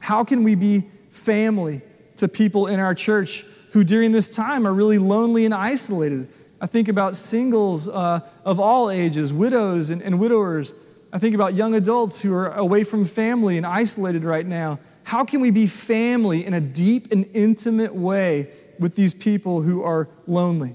How 0.00 0.24
can 0.24 0.42
we 0.42 0.54
be 0.54 0.82
family 1.10 1.82
to 2.16 2.28
people 2.28 2.66
in 2.66 2.80
our 2.80 2.94
church 2.94 3.44
who 3.72 3.84
during 3.84 4.10
this 4.10 4.34
time 4.34 4.66
are 4.66 4.74
really 4.74 4.98
lonely 4.98 5.44
and 5.44 5.54
isolated? 5.54 6.28
I 6.60 6.66
think 6.66 6.88
about 6.88 7.14
singles 7.14 7.88
uh, 7.88 8.20
of 8.44 8.58
all 8.58 8.90
ages, 8.90 9.32
widows 9.32 9.90
and, 9.90 10.02
and 10.02 10.18
widowers 10.18 10.74
I 11.12 11.18
think 11.18 11.34
about 11.34 11.54
young 11.54 11.74
adults 11.74 12.20
who 12.20 12.32
are 12.34 12.52
away 12.52 12.84
from 12.84 13.04
family 13.04 13.56
and 13.56 13.66
isolated 13.66 14.22
right 14.22 14.46
now. 14.46 14.78
How 15.02 15.24
can 15.24 15.40
we 15.40 15.50
be 15.50 15.66
family 15.66 16.46
in 16.46 16.54
a 16.54 16.60
deep 16.60 17.10
and 17.10 17.28
intimate 17.34 17.94
way 17.94 18.48
with 18.80 18.96
these 18.96 19.14
people 19.14 19.62
who 19.62 19.84
are 19.84 20.08
lonely? 20.26 20.74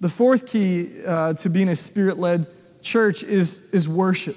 The 0.00 0.10
fourth 0.10 0.46
key 0.46 1.02
uh, 1.06 1.32
to 1.34 1.48
being 1.48 1.70
a 1.70 1.74
spirit 1.74 2.18
led 2.18 2.46
church 2.82 3.22
is, 3.22 3.72
is 3.72 3.88
worship. 3.88 4.36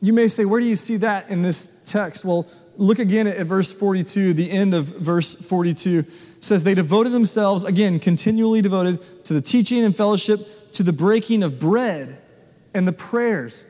You 0.00 0.12
may 0.12 0.26
say, 0.26 0.44
Where 0.44 0.60
do 0.60 0.66
you 0.66 0.74
see 0.74 0.96
that 0.96 1.30
in 1.30 1.42
this 1.42 1.84
text? 1.84 2.24
Well, 2.24 2.48
look 2.76 2.98
again 2.98 3.28
at, 3.28 3.36
at 3.36 3.46
verse 3.46 3.70
42, 3.70 4.34
the 4.34 4.50
end 4.50 4.74
of 4.74 4.86
verse 4.86 5.34
42 5.34 6.02
says, 6.40 6.64
They 6.64 6.74
devoted 6.74 7.12
themselves, 7.12 7.64
again, 7.64 8.00
continually 8.00 8.60
devoted 8.60 9.24
to 9.26 9.34
the 9.34 9.40
teaching 9.40 9.84
and 9.84 9.96
fellowship, 9.96 10.72
to 10.72 10.82
the 10.82 10.92
breaking 10.92 11.42
of 11.42 11.60
bread 11.60 12.18
and 12.74 12.88
the 12.88 12.92
prayers. 12.92 13.64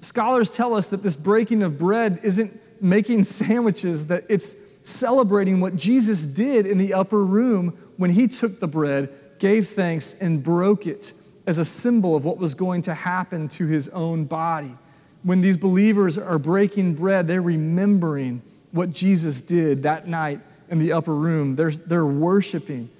Scholars 0.00 0.48
tell 0.50 0.74
us 0.74 0.88
that 0.88 1.02
this 1.02 1.16
breaking 1.16 1.62
of 1.62 1.78
bread 1.78 2.20
isn't 2.22 2.58
making 2.80 3.24
sandwiches, 3.24 4.06
that 4.06 4.24
it's 4.28 4.65
celebrating 4.86 5.60
what 5.60 5.76
Jesus 5.76 6.24
did 6.24 6.66
in 6.66 6.78
the 6.78 6.94
upper 6.94 7.24
room 7.24 7.76
when 7.96 8.10
he 8.10 8.28
took 8.28 8.60
the 8.60 8.68
bread, 8.68 9.10
gave 9.38 9.68
thanks, 9.68 10.20
and 10.20 10.42
broke 10.42 10.86
it 10.86 11.12
as 11.46 11.58
a 11.58 11.64
symbol 11.64 12.16
of 12.16 12.24
what 12.24 12.38
was 12.38 12.54
going 12.54 12.82
to 12.82 12.94
happen 12.94 13.48
to 13.48 13.66
his 13.66 13.88
own 13.90 14.24
body. 14.24 14.74
When 15.22 15.40
these 15.40 15.56
believers 15.56 16.18
are 16.18 16.38
breaking 16.38 16.94
bread, 16.94 17.26
they're 17.26 17.42
remembering 17.42 18.42
what 18.72 18.90
Jesus 18.90 19.40
did 19.40 19.82
that 19.84 20.06
night 20.06 20.40
in 20.68 20.78
the 20.78 20.92
upper 20.92 21.14
room. 21.14 21.54
They're, 21.54 21.70
they're 21.70 22.06
worshiping 22.06 22.90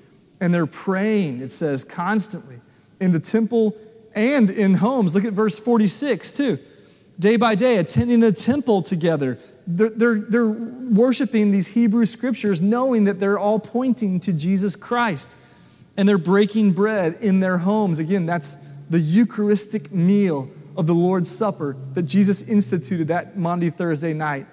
and 0.40 0.52
they're 0.52 0.66
praying, 0.66 1.40
it 1.40 1.52
says, 1.52 1.84
constantly 1.84 2.56
in 3.00 3.12
the 3.12 3.20
temple 3.20 3.76
and 4.14 4.50
in 4.50 4.74
homes. 4.74 5.14
Look 5.14 5.24
at 5.24 5.32
verse 5.32 5.58
46 5.58 6.36
too. 6.36 6.58
Day 7.18 7.36
by 7.36 7.54
day, 7.54 7.78
attending 7.78 8.20
the 8.20 8.32
temple 8.32 8.82
together. 8.82 9.38
They're, 9.66 9.90
they're, 9.90 10.20
they're 10.20 10.46
worshiping 10.46 11.50
these 11.50 11.66
Hebrew 11.66 12.04
scriptures, 12.06 12.60
knowing 12.60 13.04
that 13.04 13.18
they're 13.18 13.38
all 13.38 13.58
pointing 13.58 14.20
to 14.20 14.32
Jesus 14.32 14.76
Christ. 14.76 15.36
And 15.96 16.06
they're 16.06 16.18
breaking 16.18 16.72
bread 16.72 17.18
in 17.22 17.40
their 17.40 17.56
homes. 17.56 17.98
Again, 17.98 18.26
that's 18.26 18.56
the 18.90 19.00
Eucharistic 19.00 19.92
meal 19.92 20.50
of 20.76 20.86
the 20.86 20.94
Lord's 20.94 21.30
Supper 21.30 21.74
that 21.94 22.02
Jesus 22.02 22.48
instituted 22.48 23.08
that 23.08 23.38
Maundy, 23.38 23.70
Thursday 23.70 24.12
night. 24.12 24.46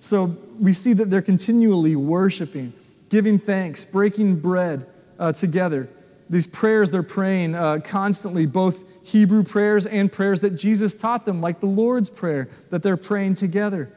So 0.00 0.36
we 0.58 0.72
see 0.72 0.92
that 0.94 1.10
they're 1.10 1.22
continually 1.22 1.96
worshiping, 1.96 2.72
giving 3.08 3.38
thanks, 3.38 3.84
breaking 3.84 4.40
bread 4.40 4.84
uh, 5.18 5.32
together. 5.32 5.88
These 6.30 6.46
prayers 6.46 6.90
they're 6.90 7.02
praying 7.02 7.54
uh, 7.54 7.80
constantly, 7.84 8.46
both 8.46 9.06
Hebrew 9.06 9.42
prayers 9.44 9.86
and 9.86 10.10
prayers 10.10 10.40
that 10.40 10.50
Jesus 10.50 10.94
taught 10.94 11.26
them, 11.26 11.40
like 11.40 11.60
the 11.60 11.66
Lord's 11.66 12.10
Prayer 12.10 12.48
that 12.70 12.82
they're 12.82 12.96
praying 12.96 13.34
together. 13.34 13.92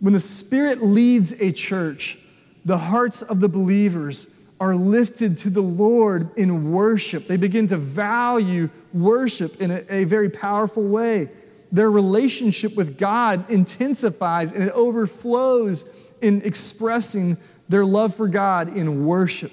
When 0.00 0.12
the 0.12 0.20
Spirit 0.20 0.82
leads 0.82 1.40
a 1.40 1.52
church, 1.52 2.18
the 2.64 2.78
hearts 2.78 3.22
of 3.22 3.40
the 3.40 3.48
believers 3.48 4.28
are 4.60 4.74
lifted 4.74 5.38
to 5.38 5.50
the 5.50 5.60
Lord 5.60 6.30
in 6.38 6.72
worship. 6.72 7.26
They 7.26 7.36
begin 7.36 7.66
to 7.68 7.76
value 7.76 8.70
worship 8.92 9.60
in 9.60 9.70
a, 9.70 9.84
a, 9.90 10.04
very 10.04 10.30
powerful 10.30 10.82
way. 10.82 11.28
Their 11.72 11.90
relationship 11.90 12.76
with 12.76 12.96
God 12.96 13.50
intensifies 13.50 14.52
and 14.52 14.62
it 14.62 14.72
overflows 14.72 16.12
in 16.22 16.40
expressing 16.42 17.36
their 17.68 17.84
love 17.84 18.14
for 18.14 18.28
God 18.28 18.76
in 18.76 19.04
worship. 19.04 19.52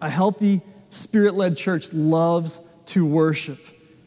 A 0.00 0.08
healthy, 0.08 0.62
spirit 0.92 1.34
led 1.34 1.56
church 1.56 1.92
loves 1.92 2.60
to 2.86 3.06
worship. 3.06 3.58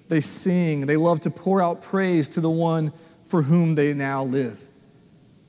They 0.08 0.20
sing, 0.20 0.86
they 0.86 0.98
love 0.98 1.22
to 1.22 1.32
pour 1.32 1.62
out 1.62 1.82
praise 1.82 2.30
to 2.30 2.42
the 2.42 2.50
one 2.50 2.94
for 3.26 3.42
whom 3.42 3.76
they 3.76 3.94
now 3.94 4.24
live. 4.24 4.70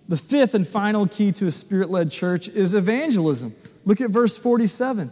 The 0.09 0.17
fifth 0.17 0.55
and 0.55 0.67
final 0.67 1.07
key 1.07 1.33
to 1.33 1.47
a 1.47 1.51
spirit 1.51 1.91
led 1.91 2.11
church 2.11 2.49
is 2.49 2.75
evangelism. 2.75 3.55
Look 3.85 4.01
at 4.01 4.11
verse 4.11 4.37
47. 4.37 5.11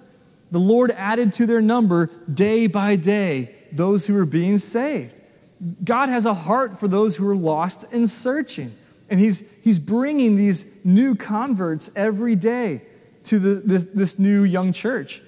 The 0.50 0.58
Lord 0.58 0.92
added 0.92 1.32
to 1.34 1.46
their 1.46 1.60
number 1.60 2.10
day 2.32 2.66
by 2.68 2.96
day 2.96 3.54
those 3.72 4.06
who 4.06 4.14
were 4.14 4.26
being 4.26 4.58
saved. 4.58 5.20
God 5.82 6.08
has 6.08 6.26
a 6.26 6.34
heart 6.34 6.78
for 6.78 6.88
those 6.88 7.16
who 7.16 7.28
are 7.28 7.37
lost 7.37 7.92
and 7.92 8.08
searching. 8.08 8.70
And 9.10 9.18
He's, 9.18 9.62
he's 9.62 9.78
bringing 9.78 10.37
these 10.37 10.84
new 10.84 11.14
converts 11.14 11.90
every 11.96 12.37
day 12.37 12.82
to 13.24 13.38
the, 13.38 13.54
this, 13.64 13.84
this 13.84 14.18
new 14.18 14.44
young 14.44 14.72
church. 14.72 15.22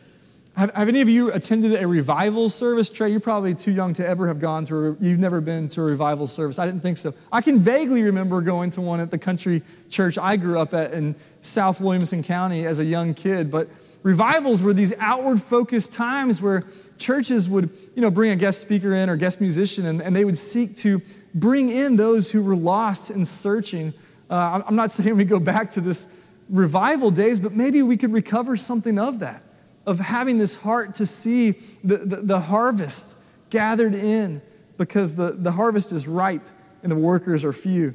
Have, 0.57 0.75
have, 0.75 0.89
any 0.89 1.03
of 1.03 1.09
you 1.11 1.31
attended 1.33 1.75
a 1.75 1.87
revival 1.87 2.49
service? 2.49 2.89
Trey, 2.89 3.11
you're 3.11 3.21
probably 3.21 3.55
too 3.55 3.73
young 3.73 3.93
to 3.93 4.07
ever 4.07 4.27
have 4.27 4.41
gone 4.41 4.65
to 4.65 4.77
a, 4.77 4.97
you've 5.01 5.19
never 5.19 5.43
been 5.43 5.69
to 5.69 5.83
a 5.83 5.85
revival 5.85 6.27
service. 6.27 6.59
I 6.59 6.65
didn't 6.65 6.81
think 6.81 6.97
so. 6.97 7.13
I 7.31 7.43
can 7.43 7.59
vaguely 7.59 8.03
remember 8.03 8.41
going 8.41 8.71
to 8.71 8.81
one 8.81 8.99
at 9.01 9.11
the 9.11 9.19
country 9.19 9.61
church 9.91 10.17
I 10.17 10.39
grew 10.39 10.59
up 10.59 10.73
at 10.73 10.95
in 10.95 11.15
South 11.43 11.79
Williamson 11.79 12.23
County 12.23 12.65
as 12.65 12.79
a 12.79 12.85
young 12.87 13.13
kid. 13.13 13.51
But 13.51 13.69
revivals 14.03 14.63
were 14.63 14.73
these 14.73 14.95
outward 14.99 15.43
focused 15.43 15.93
times 15.93 16.41
where 16.41 16.63
churches 16.97 17.51
would, 17.51 17.69
you 17.95 18.01
know, 18.01 18.11
bring 18.11 18.31
a 18.31 18.37
guest 18.37 18.63
speaker 18.63 18.95
in 18.95 19.11
or 19.11 19.17
guest 19.17 19.43
musician 19.43 19.85
and, 19.85 20.01
and 20.01 20.17
they 20.17 20.25
would 20.25 20.39
seek 20.39 20.75
to 20.79 21.03
bring 21.35 21.69
in 21.69 21.97
those 21.97 22.31
who 22.31 22.43
were 22.43 22.57
lost 22.57 23.11
and 23.11 23.29
searching. 23.29 23.93
Uh, 24.31 24.63
I'm 24.67 24.75
not 24.75 24.91
saying 24.91 25.19
we 25.19 25.27
go 25.27 25.39
back 25.39 25.69
to 25.73 25.83
this 25.83 26.31
revival 26.49 27.11
days, 27.11 27.41
but 27.41 27.53
maybe 27.53 27.83
we 27.83 27.99
could 27.99 28.13
recover 28.13 28.57
something 28.57 28.99
of 28.99 29.19
that 29.19 29.43
of 29.87 30.01
having 30.01 30.37
this 30.37 30.57
heart 30.57 30.97
to 30.97 31.07
see 31.07 31.53
the, 31.85 31.99
the, 31.99 32.17
the 32.17 32.41
harvest 32.41 33.51
gathered 33.51 33.95
in 33.95 34.43
because 34.77 35.15
the, 35.15 35.31
the 35.31 35.53
harvest 35.53 35.93
is 35.93 36.09
ripe 36.09 36.45
and 36.83 36.91
the 36.91 36.97
workers 36.97 37.45
are 37.45 37.53
few. 37.53 37.95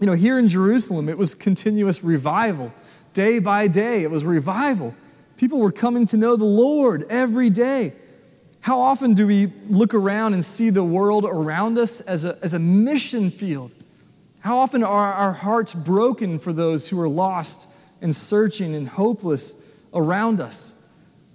You 0.00 0.06
know, 0.06 0.12
here 0.12 0.38
in 0.38 0.48
Jerusalem, 0.48 1.08
it 1.08 1.18
was 1.18 1.34
continuous 1.34 2.04
revival. 2.04 2.72
Day 3.12 3.40
by 3.40 3.66
day, 3.66 4.04
it 4.04 4.10
was 4.10 4.24
revival. 4.24 4.94
People 5.36 5.58
were 5.58 5.72
coming 5.72 6.06
to 6.06 6.16
know 6.16 6.36
the 6.36 6.44
Lord 6.44 7.04
every 7.10 7.50
day. 7.50 7.92
How 8.60 8.80
often 8.80 9.14
do 9.14 9.26
we 9.26 9.46
look 9.68 9.94
around 9.94 10.34
and 10.34 10.44
see 10.44 10.70
the 10.70 10.84
world 10.84 11.24
around 11.24 11.78
us 11.78 12.00
as 12.00 12.24
a, 12.24 12.36
as 12.42 12.54
a 12.54 12.58
mission 12.58 13.30
field? 13.30 13.74
How 14.40 14.58
often 14.58 14.84
are 14.84 15.12
our 15.12 15.32
hearts 15.32 15.74
broken 15.74 16.38
for 16.38 16.52
those 16.52 16.88
who 16.88 17.00
are 17.00 17.08
lost 17.08 17.74
and 18.00 18.14
searching 18.14 18.74
and 18.74 18.88
hopeless 18.88 19.82
around 19.92 20.40
us? 20.40 20.77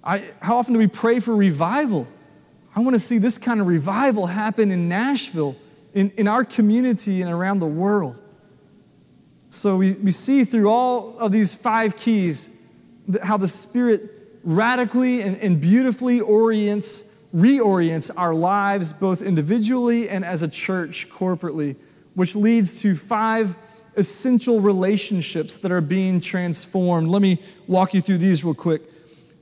I, 0.04 0.22
how 0.40 0.58
often 0.58 0.74
do 0.74 0.78
we 0.78 0.86
pray 0.86 1.18
for 1.18 1.34
revival? 1.34 2.06
I 2.76 2.80
want 2.80 2.94
to 2.94 3.00
see 3.00 3.18
this 3.18 3.38
kind 3.38 3.60
of 3.60 3.66
revival 3.66 4.26
happen 4.26 4.70
in 4.70 4.88
Nashville, 4.88 5.56
in, 5.94 6.10
in 6.18 6.28
our 6.28 6.44
community, 6.44 7.22
and 7.22 7.32
around 7.32 7.60
the 7.60 7.66
world. 7.66 8.20
So 9.48 9.78
we, 9.78 9.94
we 9.94 10.10
see 10.10 10.44
through 10.44 10.68
all 10.68 11.18
of 11.18 11.32
these 11.32 11.54
five 11.54 11.96
keys 11.96 12.62
how 13.22 13.38
the 13.38 13.48
Spirit 13.48 14.02
radically 14.42 15.22
and, 15.22 15.38
and 15.38 15.60
beautifully 15.60 16.20
orients, 16.20 17.28
reorients 17.34 18.10
our 18.14 18.34
lives, 18.34 18.92
both 18.92 19.22
individually 19.22 20.08
and 20.08 20.24
as 20.24 20.42
a 20.42 20.48
church 20.48 21.08
corporately, 21.08 21.76
which 22.14 22.36
leads 22.36 22.82
to 22.82 22.94
five 22.94 23.56
essential 23.96 24.60
relationships 24.60 25.56
that 25.58 25.70
are 25.70 25.80
being 25.80 26.20
transformed. 26.20 27.08
Let 27.08 27.22
me 27.22 27.40
walk 27.66 27.94
you 27.94 28.00
through 28.00 28.18
these 28.18 28.44
real 28.44 28.54
quick. 28.54 28.82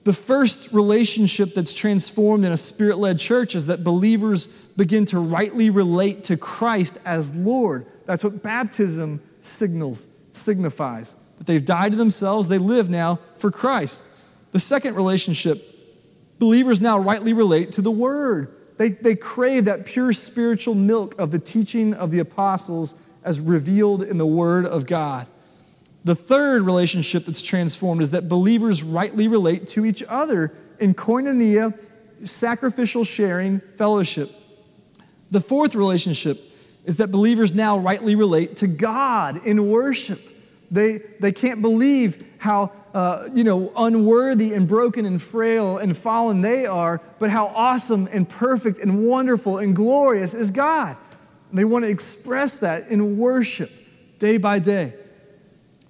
The 0.04 0.12
first 0.12 0.72
relationship 0.72 1.54
that's 1.54 1.72
transformed 1.72 2.44
in 2.44 2.50
a 2.50 2.56
spirit 2.56 2.98
led 2.98 3.18
church 3.18 3.54
is 3.54 3.66
that 3.66 3.84
believers 3.84 4.46
begin 4.76 5.04
to 5.06 5.20
rightly 5.20 5.70
relate 5.70 6.24
to 6.24 6.36
Christ 6.36 6.98
as 7.04 7.34
Lord. 7.34 7.86
That's 8.06 8.24
what 8.24 8.42
baptism 8.42 9.22
signals, 9.40 10.08
signifies. 10.32 11.14
That 11.38 11.46
they've 11.46 11.64
died 11.64 11.92
to 11.92 11.98
themselves, 11.98 12.48
they 12.48 12.58
live 12.58 12.90
now 12.90 13.20
for 13.36 13.50
Christ. 13.50 14.02
The 14.50 14.60
second 14.60 14.96
relationship, 14.96 15.62
believers 16.38 16.80
now 16.80 16.98
rightly 16.98 17.32
relate 17.32 17.72
to 17.72 17.82
the 17.82 17.90
Word. 17.90 18.54
They, 18.78 18.90
they 18.90 19.14
crave 19.14 19.66
that 19.66 19.86
pure 19.86 20.12
spiritual 20.12 20.74
milk 20.74 21.18
of 21.18 21.30
the 21.30 21.38
teaching 21.38 21.94
of 21.94 22.10
the 22.10 22.18
apostles 22.18 22.96
as 23.22 23.40
revealed 23.40 24.02
in 24.02 24.18
the 24.18 24.26
Word 24.26 24.66
of 24.66 24.86
God. 24.86 25.28
The 26.04 26.14
third 26.14 26.62
relationship 26.62 27.26
that's 27.26 27.42
transformed 27.42 28.02
is 28.02 28.10
that 28.10 28.28
believers 28.28 28.82
rightly 28.82 29.28
relate 29.28 29.68
to 29.68 29.84
each 29.84 30.02
other 30.08 30.52
in 30.80 30.94
koinonia, 30.94 31.78
sacrificial 32.24 33.04
sharing, 33.04 33.60
fellowship. 33.60 34.30
The 35.30 35.40
fourth 35.40 35.74
relationship 35.74 36.38
is 36.84 36.96
that 36.96 37.12
believers 37.12 37.54
now 37.54 37.78
rightly 37.78 38.16
relate 38.16 38.56
to 38.56 38.66
God 38.66 39.46
in 39.46 39.68
worship. 39.68 40.20
They, 40.70 40.98
they 41.20 41.32
can't 41.32 41.62
believe 41.62 42.26
how 42.38 42.72
uh, 42.94 43.28
you 43.32 43.44
know 43.44 43.72
unworthy 43.76 44.52
and 44.52 44.68
broken 44.68 45.06
and 45.06 45.22
frail 45.22 45.78
and 45.78 45.96
fallen 45.96 46.40
they 46.40 46.66
are, 46.66 47.00
but 47.18 47.30
how 47.30 47.46
awesome 47.46 48.08
and 48.12 48.28
perfect 48.28 48.78
and 48.78 49.06
wonderful 49.06 49.58
and 49.58 49.74
glorious 49.76 50.34
is 50.34 50.50
God. 50.50 50.96
They 51.52 51.64
want 51.64 51.84
to 51.84 51.90
express 51.90 52.58
that 52.58 52.88
in 52.88 53.18
worship 53.18 53.70
day 54.18 54.38
by 54.38 54.58
day. 54.58 54.94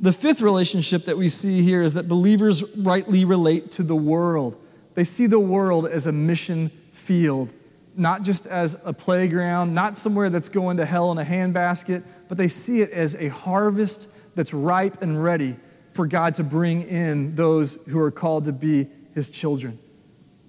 The 0.03 0.13
fifth 0.13 0.43
relationship 0.43 1.05
that 1.05 1.17
we 1.17 1.29
see 1.29 1.63
here 1.63 1.81
is 1.81 1.95
that 1.95 2.09
believers 2.09 2.77
rightly 2.77 3.25
relate 3.25 3.71
to 3.73 3.85
the 3.85 3.95
world. 3.95 4.57
They 4.95 5.05
see 5.05 5.27
the 5.27 5.39
world 5.39 5.87
as 5.87 6.09
a 6.09 6.13
mission 6.13 6.71
field, 6.91 7.53
not 7.97 8.23
just 8.23 8.47
as 8.47 8.85
a 8.85 8.93
playground, 8.93 9.73
not 9.73 9.97
somewhere 9.97 10.29
that's 10.29 10.49
going 10.49 10.79
to 10.79 10.85
hell 10.85 11.13
in 11.13 11.19
a 11.19 11.25
handbasket, 11.25 12.05
but 12.29 12.37
they 12.37 12.49
see 12.49 12.81
it 12.81 12.91
as 12.91 13.15
a 13.15 13.29
harvest 13.29 14.35
that's 14.35 14.53
ripe 14.53 15.03
and 15.03 15.23
ready 15.23 15.55
for 15.93 16.09
God 16.09 16.35
to 16.35 16.43
bring 16.43 16.83
in 16.83 17.37
those 17.37 17.87
who 17.87 18.01
are 18.01 18.11
called 18.11 18.47
to 18.47 18.53
be 18.53 18.89
his 19.15 19.29
children. 19.29 19.79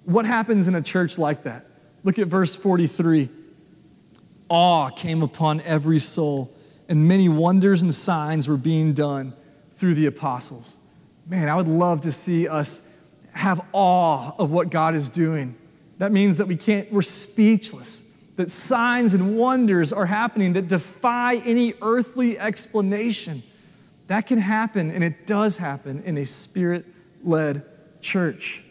What 0.06 0.26
happens 0.26 0.68
in 0.68 0.74
a 0.74 0.82
church 0.82 1.20
like 1.20 1.44
that? 1.44 1.68
Look 2.02 2.18
at 2.18 2.26
verse 2.26 2.56
43. 2.56 3.30
Awe 4.50 4.90
came 4.90 5.22
upon 5.22 5.62
every 5.62 6.00
soul, 6.00 6.52
and 6.90 7.08
many 7.08 7.30
wonders 7.30 7.84
and 7.84 7.94
signs 7.94 8.48
were 8.48 8.58
being 8.58 8.94
done 8.94 9.36
through 9.84 9.96
the 9.96 10.06
apostles. 10.06 10.78
Man, 11.28 11.50
I 11.50 11.56
would 11.58 11.68
love 11.68 12.00
to 12.02 12.12
see 12.14 12.48
us 12.48 12.98
have 13.34 13.60
awe 13.74 14.32
of 14.40 14.54
what 14.54 14.70
God 14.70 14.96
is 14.96 15.10
doing. 15.10 15.58
That 15.98 16.14
means 16.14 16.38
that 16.38 16.48
we 16.48 16.56
can't, 16.56 16.90
we're 16.90 17.02
speechless, 17.02 18.00
that 18.38 18.50
signs 18.50 19.14
and 19.14 19.36
wonders 19.38 19.92
are 19.92 20.06
happening 20.06 20.54
that 20.54 20.70
defy 20.70 21.36
any 21.44 21.74
earthly 21.82 22.40
explanation. 22.40 23.44
That 24.08 24.26
can 24.26 24.38
happen, 24.38 24.90
and 24.90 25.04
it 25.04 25.28
does 25.28 25.58
happen 25.58 26.02
in 26.04 26.18
a 26.18 26.26
spirit 26.26 26.86
led 27.22 27.66
church. 28.00 28.64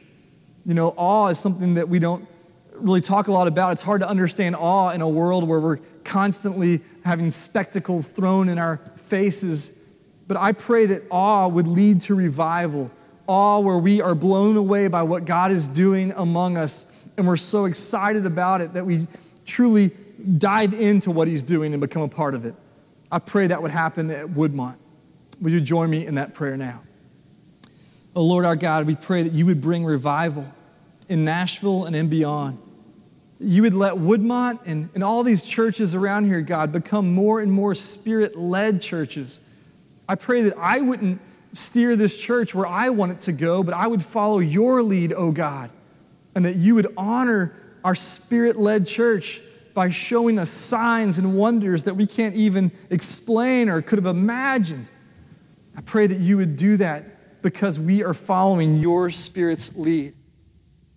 You 0.65 0.73
know, 0.73 0.95
awe 0.97 1.27
is 1.27 1.39
something 1.39 1.75
that 1.75 1.91
we 1.91 1.99
don't 1.99 2.27
really 2.73 3.03
talk 3.03 3.29
a 3.29 3.33
lot 3.33 3.49
about. 3.49 3.73
It's 3.73 3.83
hard 3.83 4.01
to 4.01 4.09
understand 4.09 4.57
awe 4.57 4.93
in 4.93 5.03
a 5.03 5.09
world 5.11 5.47
where 5.47 5.61
we're 5.61 5.81
constantly 6.05 6.81
having 7.05 7.31
spectacles 7.31 8.09
thrown 8.09 8.49
in 8.49 8.57
our 8.57 8.79
faces 8.97 9.82
but 10.29 10.37
I 10.37 10.53
pray 10.53 10.87
that 10.87 11.03
awe 11.11 11.49
would 11.49 11.69
lead 11.69 12.01
to 12.03 12.15
revival, 12.15 12.91
awe 13.27 13.61
where 13.61 13.79
we 13.79 14.01
are 14.01 14.15
blown 14.15 14.57
away 14.57 14.89
by 14.89 15.03
what 15.03 15.25
God 15.25 15.51
is 15.51 15.69
doing 15.69 16.13
among 16.17 16.57
us, 16.57 17.11
and 17.17 17.27
we're 17.27 17.37
so 17.37 17.67
excited 17.67 18.27
about 18.27 18.61
it 18.61 18.73
that 18.75 18.87
we 18.87 19.07
truly 19.45 19.91
dive 20.39 20.73
into 20.73 21.11
what 21.11 21.29
He's 21.29 21.43
doing 21.43 21.73
and 21.75 21.81
become 21.81 22.03
a 22.03 22.09
part 22.09 22.35
of 22.35 22.45
it. 22.45 22.55
I 23.11 23.19
pray 23.19 23.47
that 23.49 23.61
would 23.61 23.71
happen 23.71 24.11
at 24.11 24.27
Woodmont. 24.27 24.77
Would 25.43 25.53
you 25.53 25.61
join 25.61 25.91
me 25.91 26.07
in 26.07 26.15
that 26.15 26.35
prayer 26.35 26.57
now? 26.57 26.83
Oh 28.15 28.23
Lord 28.23 28.45
our 28.45 28.57
God, 28.57 28.87
we 28.87 28.95
pray 28.95 29.23
that 29.23 29.33
you 29.33 29.47
would 29.47 29.61
bring 29.61 29.85
revival 29.85 30.47
in 31.09 31.25
Nashville 31.25 31.85
and 31.85 31.97
in 31.97 32.09
beyond. 32.09 32.59
You 33.41 33.63
would 33.63 33.75
let 33.75 33.95
Woodmont 33.95 34.61
and, 34.67 34.89
and 34.95 35.03
all 35.03 35.23
these 35.23 35.43
churches 35.43 35.95
around 35.95 36.27
here, 36.27 36.41
God, 36.43 36.73
become 36.73 37.13
more 37.13 37.41
and 37.41 37.51
more 37.51 37.75
spirit 37.75 38.37
led 38.37 38.81
churches. 38.81 39.41
I 40.13 40.15
pray 40.15 40.43
that 40.43 40.59
I 40.59 40.83
wouldn't 40.83 41.23
steer 41.53 41.97
this 41.97 42.21
church 42.21 42.55
where 42.55 42.67
I 42.67 42.91
want 42.91 43.13
it 43.13 43.21
to 43.21 43.33
go, 43.33 43.63
but 43.63 43.73
I 43.73 43.87
would 43.87 44.03
follow 44.03 44.41
your 44.41 44.83
lead, 44.83 45.15
oh 45.15 45.33
God, 45.33 45.71
and 46.35 46.45
that 46.45 46.57
you 46.57 46.75
would 46.75 46.89
honor 46.99 47.55
our 47.83 47.95
spirit 47.95 48.57
led 48.57 48.87
church 48.87 49.41
by 49.73 49.89
showing 49.89 50.39
us 50.39 50.51
signs 50.51 51.17
and 51.17 51.35
wonders 51.35 51.85
that 51.85 51.95
we 51.95 52.05
can't 52.05 52.35
even 52.35 52.71
explain 52.91 53.71
or 53.71 53.81
could 53.81 53.99
have 53.99 54.15
imagined. 54.15 54.91
I 55.79 55.81
pray 55.81 56.07
that 56.07 56.19
you 56.19 56.37
would 56.37 56.57
do 56.57 56.77
that 56.77 57.41
because 57.41 57.81
we 57.81 58.05
are 58.05 58.13
following 58.13 58.77
your 58.77 59.09
Spirit's 59.09 59.79
lead. 59.79 60.13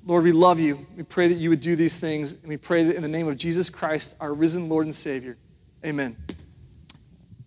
Lord, 0.06 0.26
we 0.26 0.34
love 0.34 0.60
you. 0.60 0.86
We 0.98 1.04
pray 1.04 1.30
that 1.30 1.36
you 1.36 1.50
would 1.52 1.62
do 1.62 1.78
these 1.78 2.02
things, 2.02 2.34
and 2.34 2.50
we 2.50 2.58
pray 2.58 2.84
that 2.84 2.98
in 2.98 3.02
the 3.02 3.08
name 3.08 3.30
of 3.30 3.38
Jesus 3.38 3.70
Christ, 3.70 4.18
our 4.20 4.34
risen 4.34 4.68
Lord 4.68 4.88
and 4.88 4.94
Savior. 4.94 5.38
Amen. 5.86 6.18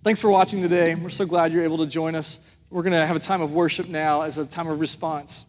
Thanks 0.08 0.22
for 0.22 0.30
watching 0.30 0.62
today. 0.62 0.94
We're 0.94 1.10
so 1.10 1.26
glad 1.26 1.52
you're 1.52 1.64
able 1.64 1.76
to 1.76 1.86
join 1.86 2.14
us. 2.14 2.56
We're 2.70 2.80
going 2.80 2.94
to 2.94 3.06
have 3.06 3.14
a 3.14 3.18
time 3.18 3.42
of 3.42 3.52
worship 3.52 3.88
now 3.88 4.22
as 4.22 4.38
a 4.38 4.46
time 4.46 4.66
of 4.66 4.80
response. 4.80 5.44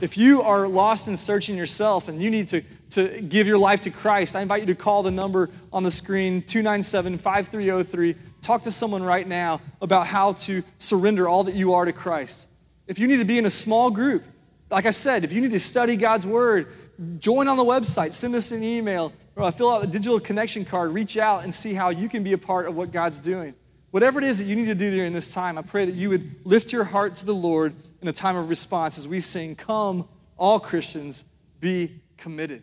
If 0.00 0.16
you 0.16 0.40
are 0.40 0.66
lost 0.66 1.06
in 1.06 1.18
searching 1.18 1.54
yourself 1.54 2.08
and 2.08 2.18
you 2.18 2.30
need 2.30 2.48
to, 2.48 2.62
to 2.92 3.20
give 3.20 3.46
your 3.46 3.58
life 3.58 3.80
to 3.80 3.90
Christ, 3.90 4.36
I 4.36 4.40
invite 4.40 4.60
you 4.60 4.66
to 4.68 4.74
call 4.74 5.02
the 5.02 5.10
number 5.10 5.50
on 5.70 5.82
the 5.82 5.90
screen 5.90 6.40
297 6.40 7.18
5303. 7.18 8.14
Talk 8.40 8.62
to 8.62 8.70
someone 8.70 9.02
right 9.02 9.28
now 9.28 9.60
about 9.82 10.06
how 10.06 10.32
to 10.32 10.62
surrender 10.78 11.28
all 11.28 11.44
that 11.44 11.54
you 11.54 11.74
are 11.74 11.84
to 11.84 11.92
Christ. 11.92 12.48
If 12.86 12.98
you 12.98 13.06
need 13.06 13.18
to 13.18 13.26
be 13.26 13.36
in 13.36 13.44
a 13.44 13.50
small 13.50 13.90
group, 13.90 14.24
like 14.70 14.86
I 14.86 14.92
said, 14.92 15.24
if 15.24 15.32
you 15.34 15.42
need 15.42 15.50
to 15.50 15.60
study 15.60 15.96
God's 15.98 16.26
Word, 16.26 16.68
join 17.18 17.48
on 17.48 17.58
the 17.58 17.64
website, 17.64 18.14
send 18.14 18.34
us 18.34 18.50
an 18.52 18.62
email, 18.62 19.12
or 19.36 19.52
fill 19.52 19.68
out 19.68 19.84
a 19.84 19.86
digital 19.86 20.18
connection 20.18 20.64
card, 20.64 20.92
reach 20.92 21.18
out 21.18 21.44
and 21.44 21.52
see 21.52 21.74
how 21.74 21.90
you 21.90 22.08
can 22.08 22.22
be 22.22 22.32
a 22.32 22.38
part 22.38 22.66
of 22.66 22.74
what 22.74 22.92
God's 22.92 23.20
doing. 23.20 23.54
Whatever 23.90 24.20
it 24.20 24.24
is 24.24 24.38
that 24.38 24.44
you 24.44 24.54
need 24.54 24.66
to 24.66 24.74
do 24.74 24.90
during 24.90 25.12
this 25.12 25.34
time, 25.34 25.58
I 25.58 25.62
pray 25.62 25.84
that 25.84 25.94
you 25.94 26.10
would 26.10 26.46
lift 26.46 26.72
your 26.72 26.84
heart 26.84 27.16
to 27.16 27.26
the 27.26 27.34
Lord 27.34 27.74
in 28.00 28.08
a 28.08 28.12
time 28.12 28.36
of 28.36 28.48
response 28.48 28.98
as 28.98 29.08
we 29.08 29.18
sing, 29.20 29.56
Come, 29.56 30.08
all 30.38 30.60
Christians, 30.60 31.24
be 31.60 32.00
committed. 32.16 32.62